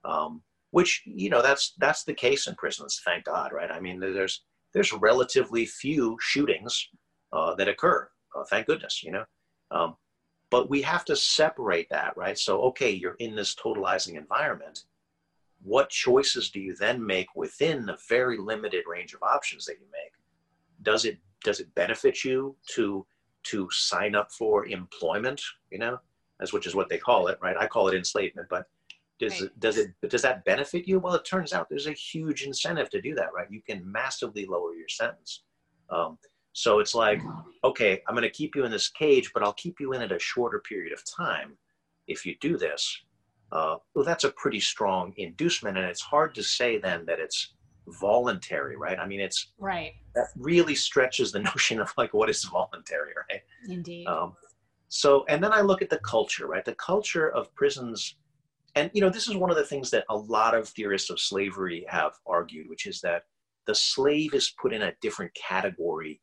[0.04, 0.42] um,
[0.72, 3.72] which you know that's that's the case in prisons thank god right?
[3.72, 4.44] I mean there's
[4.74, 6.90] there's relatively few shootings
[7.32, 9.26] uh, that occur uh, thank goodness you know?
[9.72, 9.96] Um,
[10.50, 12.38] but we have to separate that right?
[12.38, 14.84] So okay you're in this totalizing environment
[15.64, 19.86] what choices do you then make within the very limited range of options that you
[19.92, 20.14] make
[20.84, 23.06] does it does it benefit you to
[23.44, 25.42] to sign up for employment,
[25.72, 25.98] you know,
[26.42, 27.56] as which is what they call it, right?
[27.58, 28.66] I call it enslavement, but
[29.20, 29.44] does right.
[29.44, 31.00] it, does it does that benefit you?
[31.00, 33.48] Well, it turns out there's a huge incentive to do that, right?
[33.50, 35.44] You can massively lower your sentence.
[35.90, 36.18] Um,
[36.54, 37.22] so it's like,
[37.64, 40.12] okay, I'm going to keep you in this cage, but I'll keep you in it
[40.12, 41.56] a shorter period of time
[42.08, 43.04] if you do this.
[43.52, 47.54] Uh, well, that's a pretty strong inducement, and it's hard to say then that it's
[47.88, 49.00] voluntary, right?
[49.00, 49.94] I mean, it's right.
[50.16, 53.42] That really stretches the notion of like what is voluntary, right?
[53.70, 54.08] Indeed.
[54.08, 54.34] Um,
[54.90, 56.64] so, and then I look at the culture, right?
[56.64, 58.16] The culture of prisons,
[58.76, 61.20] and you know, this is one of the things that a lot of theorists of
[61.20, 63.24] slavery have argued, which is that
[63.66, 66.22] the slave is put in a different category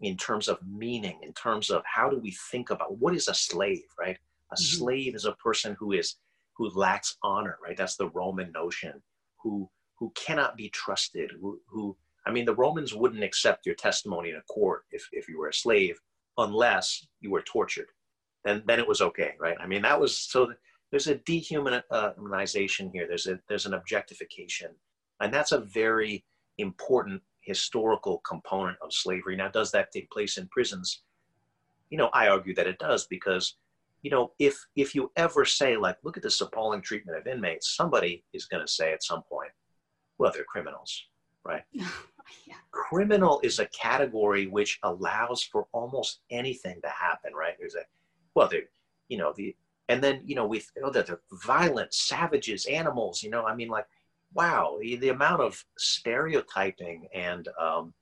[0.00, 3.34] in terms of meaning, in terms of how do we think about what is a
[3.34, 4.18] slave, right?
[4.50, 4.78] A mm-hmm.
[4.78, 6.16] slave is a person who is
[6.56, 7.76] who lacks honor, right?
[7.76, 9.02] That's the Roman notion.
[9.42, 11.96] Who who cannot be trusted, who, who
[12.26, 15.48] I mean, the Romans wouldn't accept your testimony in a court if, if you were
[15.48, 15.98] a slave
[16.38, 17.88] unless you were tortured.
[18.44, 19.56] Then, then it was okay, right?
[19.60, 20.52] I mean, that was so
[20.90, 23.06] there's a dehumanization uh, here.
[23.08, 24.70] There's a, there's an objectification.
[25.20, 26.24] And that's a very
[26.58, 29.36] important historical component of slavery.
[29.36, 31.02] Now, does that take place in prisons?
[31.90, 33.56] You know, I argue that it does because,
[34.02, 37.76] you know, if if you ever say like, look at this appalling treatment of inmates,
[37.76, 39.50] somebody is going to say at some point,
[40.18, 41.06] well, they're criminals,
[41.44, 41.62] right?
[41.72, 42.54] yeah.
[42.70, 47.54] Criminal is a category which allows for almost anything to happen, right?
[47.58, 47.82] There's a,
[48.34, 48.62] well, they,
[49.08, 49.54] you know, the,
[49.88, 53.86] and then, you know, we, oh, they're, violent, savages, animals, you know, I mean, like,
[54.34, 57.92] wow, the, the amount of stereotyping and, um,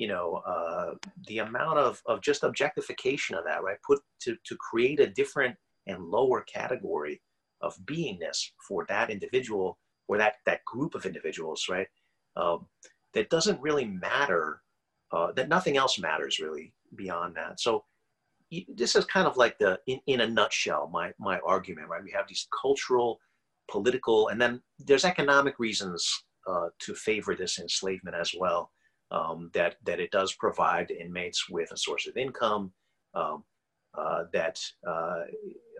[0.00, 0.94] you know, uh,
[1.26, 3.76] the amount of, of just objectification of that, right?
[3.86, 5.54] Put to, to create a different
[5.86, 7.20] and lower category
[7.60, 9.78] of beingness for that individual
[10.08, 11.86] or that that group of individuals, right?
[12.34, 12.66] Um,
[13.12, 14.62] that doesn't really matter.
[15.12, 17.60] Uh, that nothing else matters really beyond that.
[17.60, 17.84] So
[18.68, 22.02] this is kind of like the in, in a nutshell my my argument, right?
[22.02, 23.20] We have these cultural,
[23.70, 26.02] political, and then there's economic reasons
[26.48, 28.70] uh, to favor this enslavement as well.
[29.12, 32.72] Um, that that it does provide inmates with a source of income.
[33.14, 33.44] Um,
[33.98, 35.22] uh, that uh,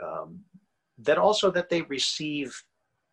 [0.05, 0.41] um,
[0.99, 2.53] that also that they receive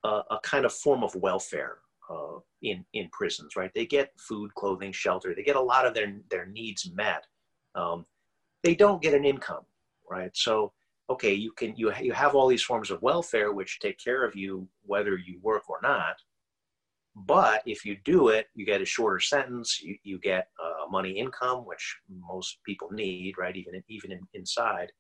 [0.04, 1.78] a, a kind of form of welfare
[2.10, 3.72] uh, in in prisons, right?
[3.74, 5.34] They get food, clothing, shelter.
[5.36, 7.26] They get a lot of their their needs met.
[7.76, 8.06] Um,
[8.64, 9.66] they don't get an income,
[10.10, 10.32] right?
[10.34, 10.74] So
[11.10, 14.36] okay, you can you you have all these forms of welfare which take care of
[14.36, 16.16] you whether you work or not.
[17.26, 19.82] But if you do it, you get a shorter sentence.
[19.82, 23.56] You, you get uh, money income, which most people need, right?
[23.56, 24.92] Even even in, inside.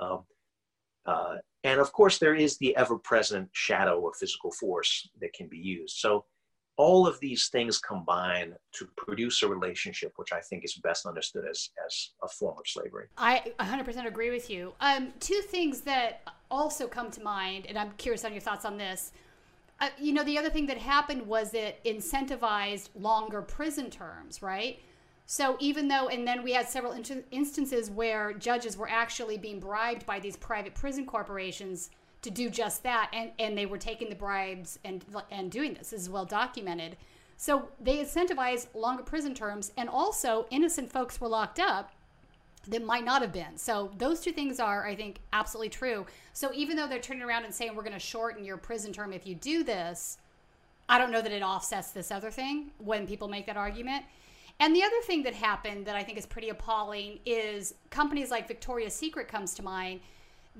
[0.00, 0.24] Um,
[1.04, 5.48] uh, and of course, there is the ever present shadow of physical force that can
[5.48, 5.96] be used.
[5.98, 6.24] So,
[6.78, 11.44] all of these things combine to produce a relationship which I think is best understood
[11.48, 13.06] as, as a form of slavery.
[13.16, 14.74] I 100% agree with you.
[14.80, 18.76] Um, two things that also come to mind, and I'm curious on your thoughts on
[18.76, 19.12] this.
[19.78, 24.80] Uh, you know, the other thing that happened was it incentivized longer prison terms, right?
[25.26, 29.60] So even though, and then we had several in- instances where judges were actually being
[29.60, 31.90] bribed by these private prison corporations
[32.22, 35.90] to do just that, and, and they were taking the bribes and and doing this.
[35.90, 36.96] This is well documented.
[37.36, 41.92] So they incentivized longer prison terms, and also innocent folks were locked up
[42.68, 43.56] that might not have been.
[43.56, 46.06] So those two things are, I think, absolutely true.
[46.32, 49.12] So even though they're turning around and saying we're going to shorten your prison term
[49.12, 50.18] if you do this,
[50.88, 54.04] I don't know that it offsets this other thing when people make that argument.
[54.58, 58.48] And the other thing that happened that I think is pretty appalling is companies like
[58.48, 60.00] Victoria's Secret comes to mind.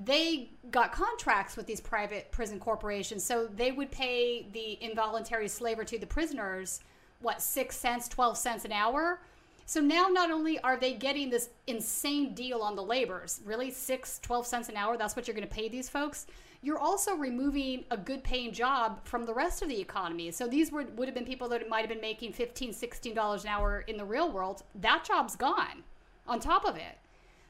[0.04, 5.84] They got contracts with these private prison corporations, so they would pay the involuntary slaver
[5.84, 6.80] to the prisoners
[7.20, 9.20] what six cents, twelve cents an hour.
[9.66, 14.18] So now not only are they getting this insane deal on the labors, really six,
[14.20, 16.26] 12 cents an hour, that's what you're going to pay these folks
[16.66, 20.32] you're also removing a good paying job from the rest of the economy.
[20.32, 23.48] So these would, would have been people that might have been making $15, $16 an
[23.48, 24.64] hour in the real world.
[24.74, 25.84] That job's gone
[26.26, 26.98] on top of it.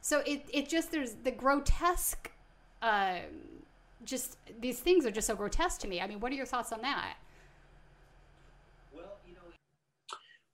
[0.02, 2.30] So it, it just, there's the grotesque,
[2.82, 3.20] uh,
[4.04, 6.00] just these things are just so grotesque to me.
[6.00, 7.14] I mean, what are your thoughts on that?
[8.94, 9.40] Well, you know,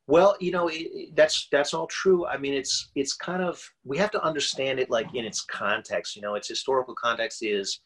[0.07, 2.26] well, you know, it, that's that's all true.
[2.26, 6.16] I mean, it's it's kind of we have to understand it like in its context.
[6.16, 7.80] You know, its historical context is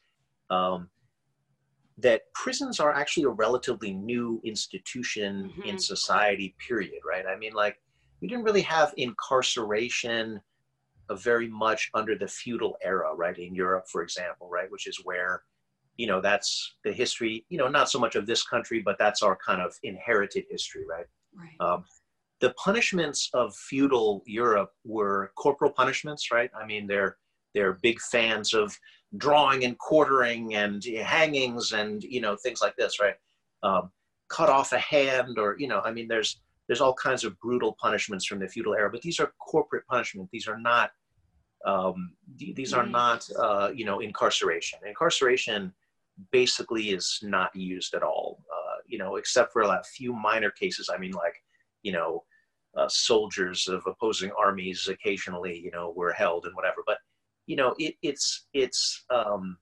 [0.50, 0.88] um,
[1.98, 5.68] that prisons are actually a relatively new institution mm-hmm.
[5.68, 7.24] in society, period, right?
[7.26, 7.76] I mean, like,
[8.20, 10.40] we didn't really have incarceration
[11.12, 13.38] very much under the feudal era, right?
[13.38, 14.70] In Europe, for example, right?
[14.70, 15.42] Which is where,
[15.96, 19.22] you know, that's the history, you know, not so much of this country, but that's
[19.22, 21.06] our kind of inherited history, right?
[21.34, 21.56] Right.
[21.60, 21.84] Um,
[22.40, 26.50] the punishments of feudal Europe were corporal punishments, right?
[26.58, 27.16] I mean, they're
[27.54, 28.78] they're big fans of
[29.16, 33.14] drawing and quartering and hangings and you know things like this right
[33.62, 33.90] um,
[34.28, 37.76] cut off a hand or you know i mean there's there's all kinds of brutal
[37.80, 40.90] punishments from the feudal era but these are corporate punishment these are not
[41.64, 42.92] um, these are mm-hmm.
[42.92, 45.72] not uh, you know incarceration incarceration
[46.32, 50.90] basically is not used at all uh, you know except for a few minor cases
[50.92, 51.42] i mean like
[51.86, 52.10] you know
[52.76, 56.98] uh, soldiers of opposing armies occasionally you know were held and whatever but
[57.46, 59.56] you know, it, it's it's um,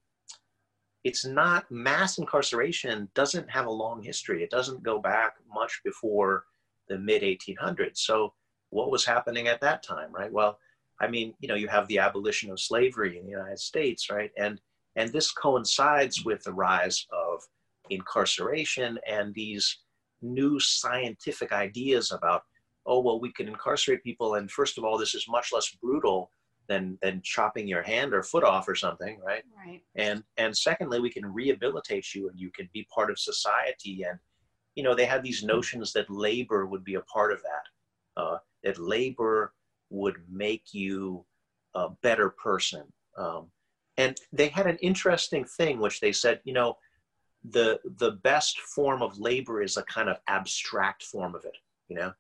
[1.05, 4.43] it's not mass incarceration doesn't have a long history.
[4.43, 6.45] It doesn't go back much before
[6.89, 7.99] the mid 1800s.
[7.99, 8.33] So
[8.71, 10.33] what was happening at that time, right?
[10.33, 10.59] Well,
[11.01, 14.31] I mean, you know, you have the abolition of slavery in the United States, right?
[14.39, 14.61] And
[14.97, 17.43] and this coincides with the rise of
[17.91, 19.81] incarceration and these
[20.25, 22.43] new scientific ideas about,
[22.87, 26.31] oh well, we can incarcerate people, and first of all, this is much less brutal
[26.69, 29.43] than than chopping your hand or foot off or something right?
[29.67, 29.83] Right.
[29.97, 34.05] And and secondly we can rehabilitate you and you can be part of society.
[34.09, 34.19] And
[34.75, 38.39] you know they had these notions that labor would be a part of that uh,
[38.63, 39.53] that labor
[39.91, 41.25] would make you
[41.75, 42.85] a better person.
[43.17, 43.51] Um,
[43.97, 46.77] and they had an interesting thing which they said you know
[47.51, 51.57] the the best form of labor is a kind of abstract form of it
[51.89, 52.13] you know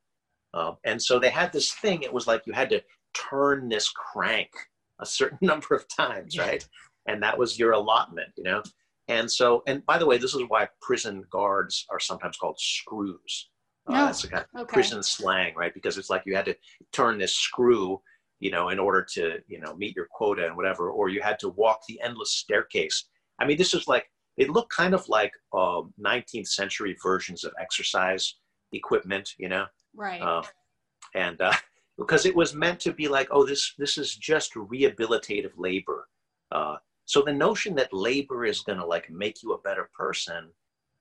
[0.53, 2.83] um, and so they had this thing it was like you had to
[3.15, 4.51] turn this crank
[5.01, 6.67] a certain number of times, right?
[7.07, 8.63] And that was your allotment, you know?
[9.09, 13.51] And so, and by the way, this is why prison guards are sometimes called screws.
[13.87, 14.73] Uh, oh, that's a kind of okay.
[14.73, 15.75] prison slang, right?
[15.75, 16.57] Because it's like you had to
[16.93, 18.01] turn this screw,
[18.41, 21.39] you know, in order to, you know, meet your quota and whatever, or you had
[21.41, 23.05] to walk the endless staircase.
[23.39, 24.07] I mean, this is like,
[24.37, 28.37] it looked kind of like uh, 19th century versions of exercise
[28.73, 29.67] equipment, you know?
[29.95, 30.21] Right.
[30.21, 30.43] Uh,
[31.15, 31.53] and uh,
[31.99, 36.09] because it was meant to be like, oh, this this is just rehabilitative labor.
[36.51, 40.51] Uh, so the notion that labor is going to like make you a better person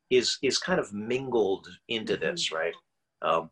[0.10, 2.32] is is kind of mingled into mm-hmm.
[2.32, 2.74] this, right?
[3.22, 3.50] Um,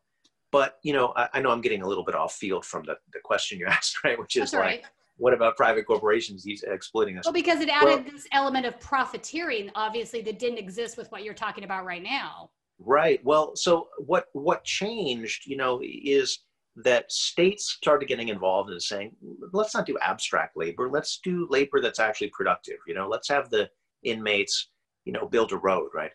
[0.52, 2.96] but you know, I, I, know I'm getting a little bit off field from the,
[3.14, 4.20] the question you asked, right?
[4.20, 4.84] Which is like, right.
[5.18, 7.26] What about private corporations these exploiting us?
[7.26, 11.24] Well, because it added well, this element of profiteering, obviously, that didn't exist with what
[11.24, 12.50] you're talking about right now.
[12.80, 13.24] Right.
[13.24, 16.40] Well, so what what changed, you know, is
[16.78, 19.12] that states started getting involved in saying,
[19.52, 20.90] let's not do abstract labor.
[20.90, 22.78] Let's do labor that's actually productive.
[22.88, 23.70] You know, let's have the
[24.04, 24.70] inmates,
[25.06, 26.12] you know, build a road, right?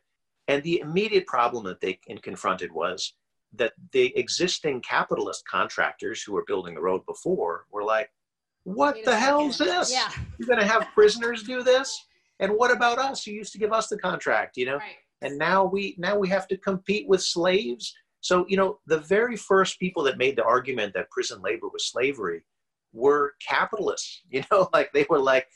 [0.49, 3.15] And the immediate problem that they confronted was
[3.55, 8.11] that the existing capitalist contractors who were building the road before were like,
[8.75, 9.93] what the hell is this?
[9.93, 10.11] Yeah.
[10.39, 12.05] You're going to have prisoners do this?
[12.41, 13.27] And what about us?
[13.27, 14.77] You used to give us the contract, you know?
[14.77, 14.97] Right.
[15.23, 17.95] And now we now we have to compete with slaves
[18.27, 21.87] so, you know, the very first people that made the argument that prison labor was
[21.87, 22.43] slavery
[22.93, 25.47] were capitalists, you know, like they were like,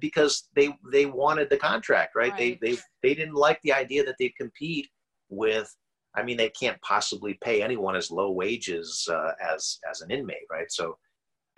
[0.00, 2.32] because they they wanted the contract, right?
[2.32, 2.58] right?
[2.60, 4.88] They they they didn't like the idea that they compete
[5.28, 5.72] with.
[6.16, 10.48] I mean, they can't possibly pay anyone as low wages uh, as as an inmate,
[10.50, 10.72] right?
[10.72, 10.98] So,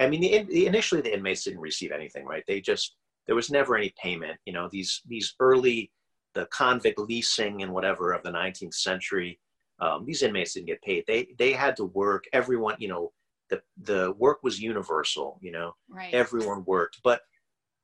[0.01, 2.45] I mean, the, the, initially the inmates didn't receive anything, right?
[2.47, 2.97] They just
[3.27, 4.39] there was never any payment.
[4.47, 5.93] You know, these these early
[6.35, 9.41] the convict leasing and whatever of the 19th century
[9.81, 11.05] um, these inmates didn't get paid.
[11.07, 12.25] They they had to work.
[12.33, 13.13] Everyone, you know,
[13.49, 15.39] the the work was universal.
[15.41, 16.13] You know, right.
[16.13, 17.01] everyone worked.
[17.03, 17.23] But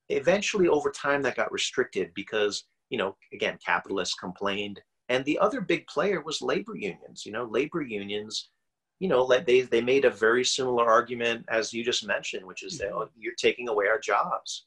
[0.09, 5.61] eventually, over time, that got restricted because you know, again, capitalists complained, and the other
[5.61, 7.25] big player was labor unions.
[7.25, 8.51] You know, labor unions
[8.99, 12.79] you know, they they made a very similar argument as you just mentioned, which is
[12.79, 14.67] that oh, you're taking away our jobs.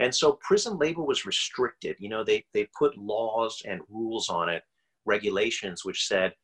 [0.00, 1.96] And so prison labor was restricted.
[1.98, 4.62] You know, they they put laws and rules on it,
[5.04, 6.34] regulations which said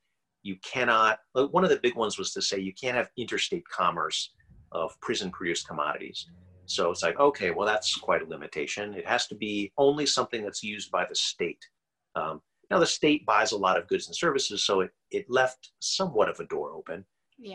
[0.43, 1.21] you cannot.
[1.35, 4.33] One of the big ones was to say you can't have interstate commerce
[4.73, 6.29] of prison produced commodities.
[6.67, 8.95] So it's like, okay, well, that's quite a limitation.
[8.95, 11.59] It has to be only something that's used by the state.
[12.15, 15.73] Um, now, the state buys a lot of goods and services, so it, it left
[15.81, 17.05] somewhat of a door open.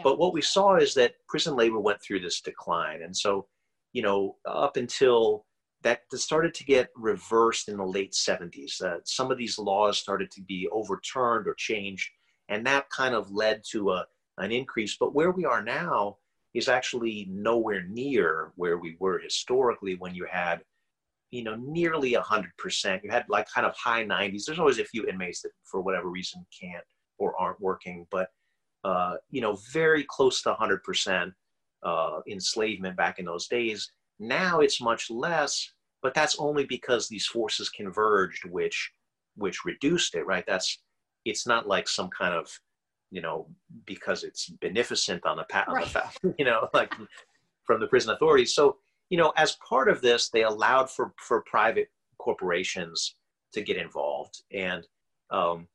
[0.04, 3.02] But what we saw is that prison labor went through this decline.
[3.02, 3.48] And so,
[3.94, 5.46] you know, up until
[5.84, 10.32] that started to get reversed in the late 70s, uh, some of these laws started
[10.32, 12.10] to be overturned or changed.
[12.50, 14.06] And that kind of led to a,
[14.38, 14.98] an increase.
[15.00, 16.18] But where we are now,
[16.58, 20.62] is actually nowhere near where we were historically when you had
[21.30, 25.06] you know nearly 100% you had like kind of high 90s there's always a few
[25.08, 26.84] inmates that for whatever reason can't
[27.20, 28.30] or aren't working but
[28.88, 31.34] uh, you know very close to 100%
[31.84, 35.72] uh, enslavement back in those days now it's much less
[36.02, 38.92] but that's only because these forces converged which
[39.36, 40.82] which reduced it right that's
[41.26, 42.48] it's not like some kind of
[43.12, 43.48] you know,
[43.86, 45.78] because it's beneficent on the, path, right.
[45.78, 46.94] on the fact, you know, like
[47.64, 48.54] from the prison authorities.
[48.54, 48.78] So,
[49.10, 53.16] you know, as part of this, they allowed for, for private corporations
[53.54, 54.86] to get involved and,
[55.32, 55.68] um,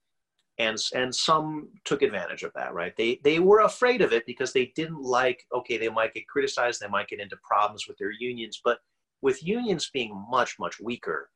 [0.59, 2.95] and, and some took advantage of that, right?
[2.97, 6.81] They, they were afraid of it because they didn't like, okay, they might get criticized,
[6.81, 8.79] they might get into problems with their unions, but
[9.23, 11.31] with unions being much, much weaker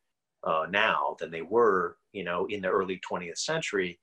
[0.45, 3.99] uh, now than they were, you know, in the early 20th century,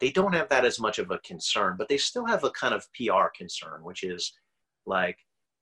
[0.00, 2.74] they don't have that as much of a concern, but they still have a kind
[2.74, 4.32] of PR concern, which is
[4.86, 5.18] like,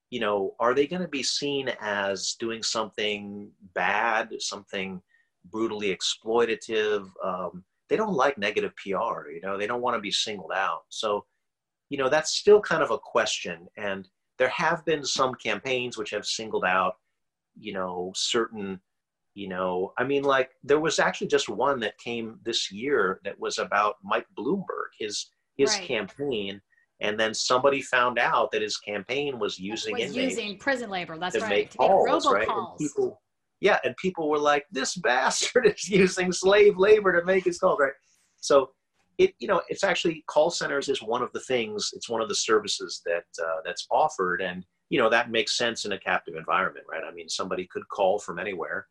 [0.09, 5.01] you know, are they going to be seen as doing something bad, something
[5.45, 7.07] brutally exploitative?
[7.23, 10.83] Um, they don't like negative PR, you know, they don't want to be singled out.
[10.87, 11.25] So,
[11.89, 13.67] you know, that's still kind of a question.
[13.75, 14.07] And
[14.39, 16.93] there have been some campaigns which have singled out,
[17.59, 18.79] you know, certain
[19.33, 23.39] you know i mean like there was actually just one that came this year that
[23.39, 25.87] was about mike bloomberg his his right.
[25.87, 26.61] campaign
[26.99, 31.35] and then somebody found out that his campaign was using was using prison labor that's
[31.35, 32.45] to right make to calls, right?
[32.45, 33.21] And people
[33.61, 37.79] yeah and people were like this bastard is using slave labor to make his calls
[37.79, 37.93] right
[38.37, 38.71] so
[39.17, 42.27] it you know it's actually call centers is one of the things it's one of
[42.27, 46.35] the services that uh, that's offered and you know that makes sense in a captive
[46.35, 48.87] environment right i mean somebody could call from anywhere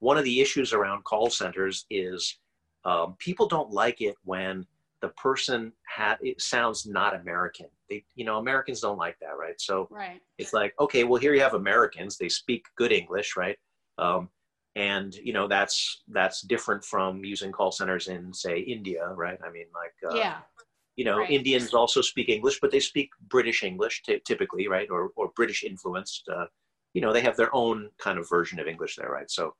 [0.00, 2.38] one of the issues around call centers is
[2.84, 4.64] um, people don't like it when
[5.00, 7.66] the person ha- it sounds not American.
[7.88, 9.60] They, you know, Americans don't like that, right?
[9.60, 10.20] So right.
[10.38, 12.16] it's like, okay, well, here you have Americans.
[12.16, 13.56] They speak good English, right?
[13.98, 14.28] Um,
[14.76, 19.38] and you know that's that's different from using call centers in say India, right?
[19.44, 20.38] I mean, like uh, yeah.
[20.96, 21.30] You know, right.
[21.30, 24.88] Indians also speak English, but they speak British English t- typically, right?
[24.90, 26.28] Or, or British influenced.
[26.28, 26.46] Uh,
[26.92, 29.30] you know, they have their own kind of version of English there, right?
[29.30, 29.54] So,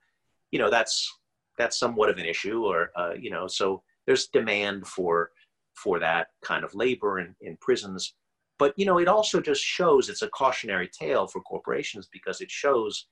[0.51, 1.19] you know that's
[1.57, 5.31] that's somewhat of an issue or uh, you know so there's demand for
[5.75, 8.15] for that kind of labor in, in prisons
[8.59, 12.51] but you know it also just shows it's a cautionary tale for corporations because it
[12.51, 13.07] shows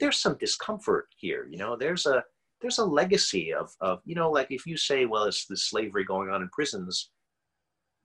[0.00, 2.22] there's some discomfort here you know there's a
[2.60, 6.04] there's a legacy of of you know like if you say well it's the slavery
[6.04, 7.10] going on in prisons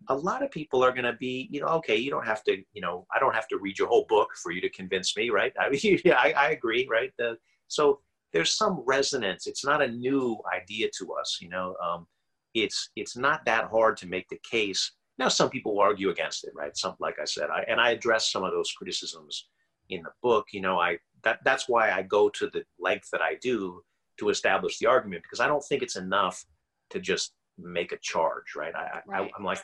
[0.09, 2.57] a lot of people are going to be, you know, okay, you don't have to,
[2.73, 5.29] you know, I don't have to read your whole book for you to convince me,
[5.29, 5.53] right?
[5.59, 7.11] I mean, yeah, I, I agree, right?
[7.17, 8.01] The, so
[8.33, 9.47] there's some resonance.
[9.47, 11.75] It's not a new idea to us, you know.
[11.83, 12.07] Um,
[12.53, 14.91] it's it's not that hard to make the case.
[15.17, 16.75] Now, some people argue against it, right?
[16.75, 19.47] Some, like I said, I, and I address some of those criticisms
[19.89, 20.47] in the book.
[20.51, 23.81] You know, I that that's why I go to the length that I do
[24.19, 26.45] to establish the argument because I don't think it's enough
[26.91, 28.73] to just make a charge, right?
[28.73, 29.29] I, right.
[29.29, 29.59] I I'm like,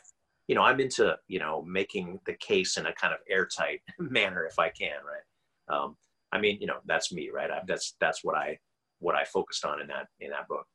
[0.47, 4.45] you know, I'm into you know making the case in a kind of airtight manner
[4.45, 5.75] if I can, right?
[5.75, 5.95] Um,
[6.33, 7.49] I mean, you know, that's me, right?
[7.49, 8.57] I, that's that's what I
[8.99, 10.65] what I focused on in that in that book.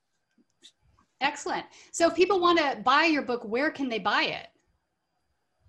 [1.20, 1.64] Excellent.
[1.92, 4.48] So if people want to buy your book, where can they buy it?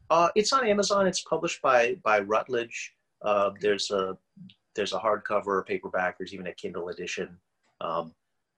[0.09, 1.07] Uh, it's on Amazon.
[1.07, 2.93] It's published by by Routledge.
[3.23, 4.17] Uh, there's a
[4.77, 6.17] there's a hardcover, a paperback.
[6.17, 7.37] There's even a Kindle edition.
[7.81, 8.13] Um,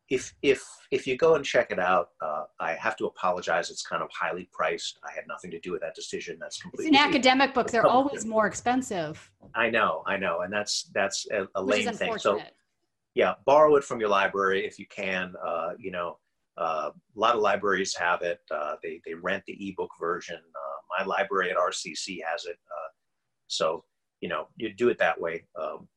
[0.09, 3.69] if if if you go and check it out, uh, I have to apologize.
[3.69, 4.99] It's kind of highly priced.
[5.07, 6.37] I had nothing to do with that decision.
[6.39, 6.91] That's completely.
[6.91, 7.71] It's an academic book.
[7.71, 9.31] They're always more expensive.
[9.55, 12.17] I know, I know, and that's that's a, a lame thing.
[12.17, 12.41] So,
[13.13, 15.33] yeah, borrow it from your library if you can.
[15.45, 16.17] Uh, you know,
[16.57, 18.39] uh, a lot of libraries have it.
[18.51, 20.37] Uh, they they rent the ebook version.
[20.37, 22.57] Uh, my library at RCC has it.
[22.71, 22.89] Uh,
[23.47, 23.85] so
[24.21, 25.45] you know, you do it that way.
[25.61, 25.87] Um,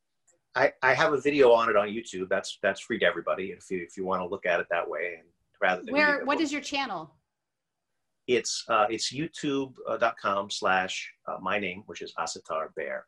[0.55, 2.29] I, I have a video on it on YouTube.
[2.29, 4.87] That's that's free to everybody if you if you want to look at it that
[4.87, 5.27] way and
[5.61, 7.11] rather than where what is your channel?
[8.27, 13.05] it's uh, it's youtube.com slash uh, my name, which is Asatar Bair.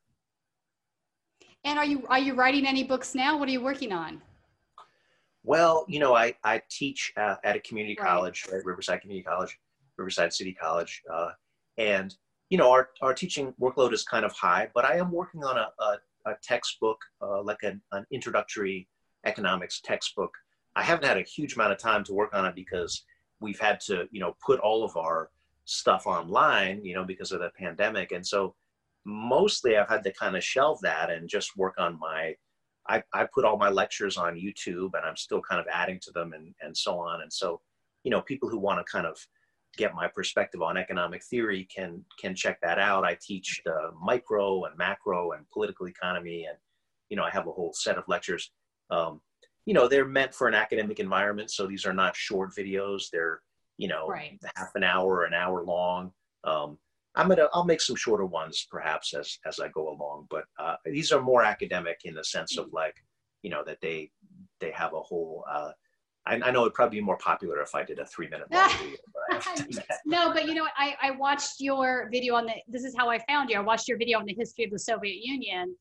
[1.64, 3.38] And are you are you writing any books now?
[3.38, 4.22] What are you working on?
[5.44, 8.08] Well, you know, I, I teach uh, at a community Right.
[8.08, 9.60] college, right, Riverside Community College,
[9.96, 11.30] Riverside City College, uh,
[11.78, 12.16] and
[12.50, 14.70] you know, our, our teaching workload is kind of high.
[14.74, 18.88] But I am working on a, a, a textbook, uh, like an, an introductory
[19.26, 20.32] economics textbook.
[20.76, 23.04] I haven't had a huge amount of time to work on it because
[23.40, 25.30] we've had to, you know, put all of our
[25.66, 28.56] stuff online, you know, because of the pandemic, and so
[29.06, 32.36] mostly I've had to kind of shelve that and just work on my
[32.88, 36.12] I, I put all my lectures on YouTube and I'm still kind of adding to
[36.12, 37.22] them and, and so on.
[37.22, 37.62] And so,
[38.04, 39.18] you know, people who want to kind of
[39.78, 43.04] get my perspective on economic theory can can check that out.
[43.06, 46.58] I teach the micro and macro and political economy and
[47.10, 48.52] you know, I have a whole set of lectures.
[48.90, 49.22] Um,
[49.66, 53.04] you know, they're meant for an academic environment, so these are not short videos.
[53.12, 53.42] They're,
[53.78, 54.40] you know, Right.
[54.56, 56.12] half an hour, an hour long.
[56.44, 56.78] Um,
[57.16, 60.76] I'm gonna I'll make some shorter ones perhaps as as I go along, but uh,
[60.86, 62.96] these are more academic in the sense of like
[63.42, 64.12] you know that they
[64.60, 65.46] they have a whole.
[65.50, 65.72] Uh,
[66.28, 68.70] I, I know it'd probably be more popular if I did a three minute long
[68.80, 68.98] video.
[69.14, 70.00] But I haven't done that.
[70.06, 70.74] no, but you know what?
[70.78, 72.54] I, I watched your video on the.
[72.68, 73.58] This is how I found you.
[73.58, 75.76] I watched your video on the history of the Soviet Union,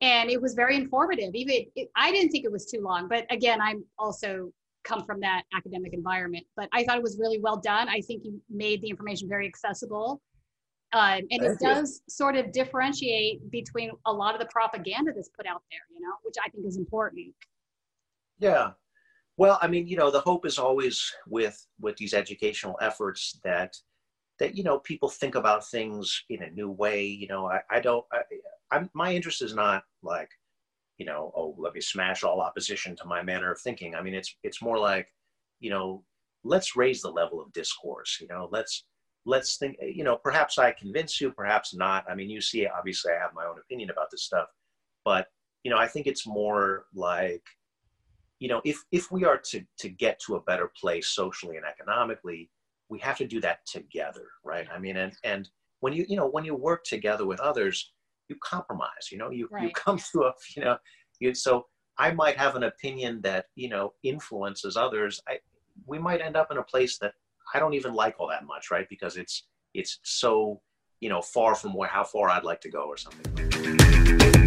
[0.00, 1.34] and it was very informative.
[1.34, 4.50] Even it, I didn't think it was too long, but again, I'm also
[4.84, 6.46] come from that academic environment.
[6.56, 7.88] But I thought it was really well done.
[7.88, 10.20] I think you made the information very accessible.
[10.92, 11.56] Uh, and it you.
[11.60, 16.00] does sort of differentiate between a lot of the propaganda that's put out there, you
[16.00, 17.34] know, which I think is important.
[18.38, 18.70] Yeah.
[19.38, 23.76] Well, I mean, you know, the hope is always with with these educational efforts that
[24.38, 27.04] that you know people think about things in a new way.
[27.04, 28.04] You know, I, I don't.
[28.12, 28.20] I,
[28.70, 30.30] I'm my interest is not like,
[30.98, 33.94] you know, oh, let me smash all opposition to my manner of thinking.
[33.94, 35.08] I mean, it's it's more like,
[35.60, 36.02] you know,
[36.44, 38.18] let's raise the level of discourse.
[38.20, 38.84] You know, let's
[39.26, 39.76] let's think.
[39.82, 42.04] You know, perhaps I convince you, perhaps not.
[42.10, 44.48] I mean, you see, obviously, I have my own opinion about this stuff,
[45.04, 45.28] but
[45.62, 47.42] you know, I think it's more like
[48.38, 51.66] you know if if we are to to get to a better place socially and
[51.66, 52.50] economically
[52.88, 54.66] we have to do that together right?
[54.72, 55.48] I mean and and
[55.80, 57.92] when you you know when you work together with others
[58.28, 60.76] you compromise you know you you come to a you know
[61.20, 61.66] you, so
[61.98, 65.20] i might have an opinion that you know influences others.
[65.28, 65.38] I
[65.86, 67.14] we might end up in a place that
[67.54, 68.88] i don't even like all that much right?
[68.88, 69.44] Because it's
[69.74, 70.60] it's so
[71.00, 74.45] you know far from where how far i'd like to go or something